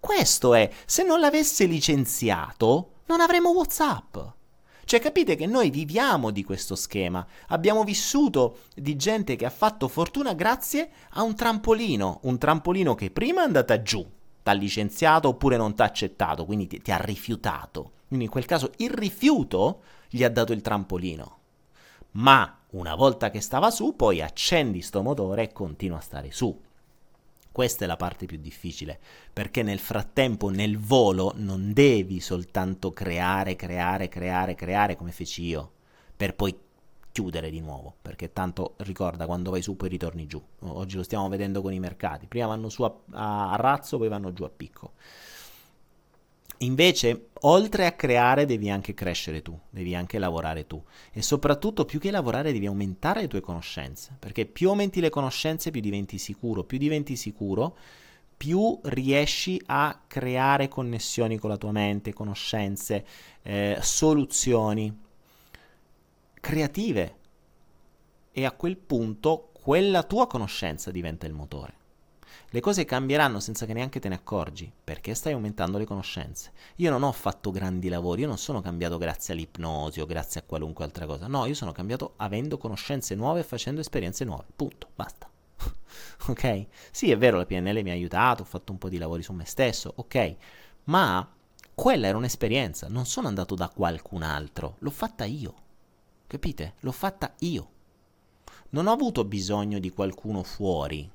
[0.00, 4.16] Questo è, se non l'avesse licenziato, non avremmo WhatsApp.
[4.84, 9.86] Cioè capite che noi viviamo di questo schema, abbiamo vissuto di gente che ha fatto
[9.86, 14.04] fortuna grazie a un trampolino, un trampolino che prima è andata giù,
[14.42, 17.92] t'ha licenziato oppure non t'ha accettato, quindi ti, ti ha rifiutato.
[18.08, 21.38] Quindi in quel caso il rifiuto gli ha dato il trampolino.
[22.12, 26.60] Ma una volta che stava su, poi accendi sto motore e continua a stare su.
[27.52, 28.98] Questa è la parte più difficile,
[29.32, 35.72] perché nel frattempo nel volo non devi soltanto creare, creare, creare, creare come feci io,
[36.16, 36.56] per poi
[37.10, 40.40] chiudere di nuovo, perché tanto ricorda quando vai su poi ritorni giù.
[40.60, 42.92] Oggi lo stiamo vedendo con i mercati, prima vanno su a,
[43.50, 44.92] a, razzo, poi vanno giù a picco.
[46.62, 50.82] Invece, oltre a creare, devi anche crescere tu, devi anche lavorare tu.
[51.10, 55.70] E soprattutto più che lavorare devi aumentare le tue conoscenze, perché più aumenti le conoscenze
[55.70, 57.76] più diventi sicuro, più diventi sicuro,
[58.36, 63.06] più riesci a creare connessioni con la tua mente, conoscenze,
[63.42, 64.98] eh, soluzioni
[66.34, 67.16] creative.
[68.32, 71.79] E a quel punto quella tua conoscenza diventa il motore.
[72.50, 76.52] Le cose cambieranno senza che neanche te ne accorgi, perché stai aumentando le conoscenze.
[76.76, 80.44] Io non ho fatto grandi lavori, io non sono cambiato grazie all'ipnosi o grazie a
[80.44, 81.26] qualunque altra cosa.
[81.28, 84.46] No, io sono cambiato avendo conoscenze nuove e facendo esperienze nuove.
[84.56, 85.30] Punto, basta.
[86.26, 86.66] ok?
[86.90, 89.32] Sì, è vero, la PNL mi ha aiutato, ho fatto un po' di lavori su
[89.32, 90.36] me stesso, ok?
[90.84, 91.28] Ma
[91.74, 95.54] quella era un'esperienza, non sono andato da qualcun altro, l'ho fatta io.
[96.26, 96.74] Capite?
[96.80, 97.70] L'ho fatta io.
[98.70, 101.10] Non ho avuto bisogno di qualcuno fuori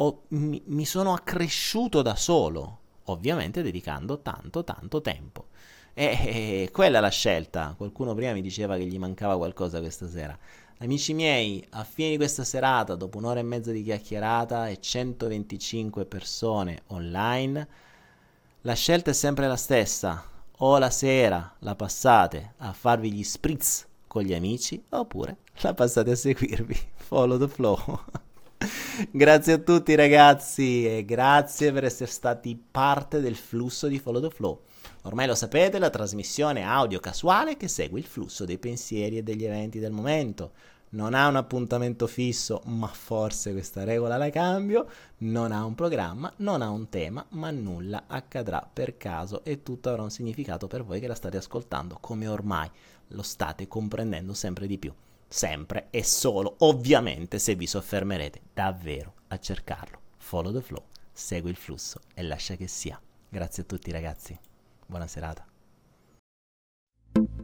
[0.00, 5.46] ho, mi, mi sono accresciuto da solo, ovviamente dedicando tanto, tanto tempo.
[5.94, 7.74] E, quella è la scelta.
[7.76, 10.38] Qualcuno prima mi diceva che gli mancava qualcosa questa sera.
[10.78, 16.04] Amici miei, a fine di questa serata, dopo un'ora e mezza di chiacchierata e 125
[16.06, 17.68] persone online,
[18.60, 20.36] la scelta è sempre la stessa.
[20.60, 26.12] O la sera la passate a farvi gli spritz con gli amici, oppure la passate
[26.12, 26.76] a seguirvi.
[26.94, 27.76] Follow the flow.
[29.10, 34.30] Grazie a tutti ragazzi e grazie per essere stati parte del flusso di Follow the
[34.30, 34.62] Flow.
[35.02, 39.44] Ormai lo sapete, la trasmissione audio casuale che segue il flusso dei pensieri e degli
[39.44, 40.52] eventi del momento.
[40.90, 44.88] Non ha un appuntamento fisso, ma forse questa regola la cambio.
[45.18, 49.90] Non ha un programma, non ha un tema, ma nulla accadrà per caso e tutto
[49.90, 52.70] avrà un significato per voi che la state ascoltando, come ormai
[53.08, 54.92] lo state comprendendo sempre di più
[55.28, 60.00] sempre e solo, ovviamente, se vi soffermerete davvero a cercarlo.
[60.16, 63.00] Follow the flow, segui il flusso e lascia che sia.
[63.28, 64.38] Grazie a tutti ragazzi,
[64.86, 65.46] buona serata.
[67.14, 67.40] Thank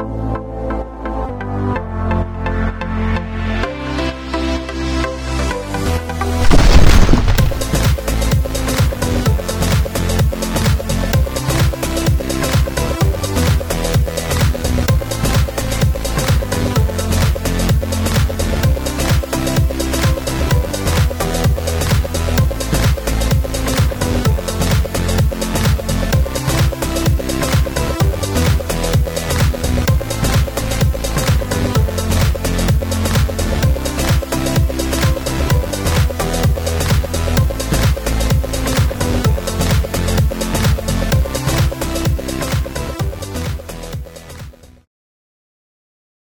[0.00, 0.13] you.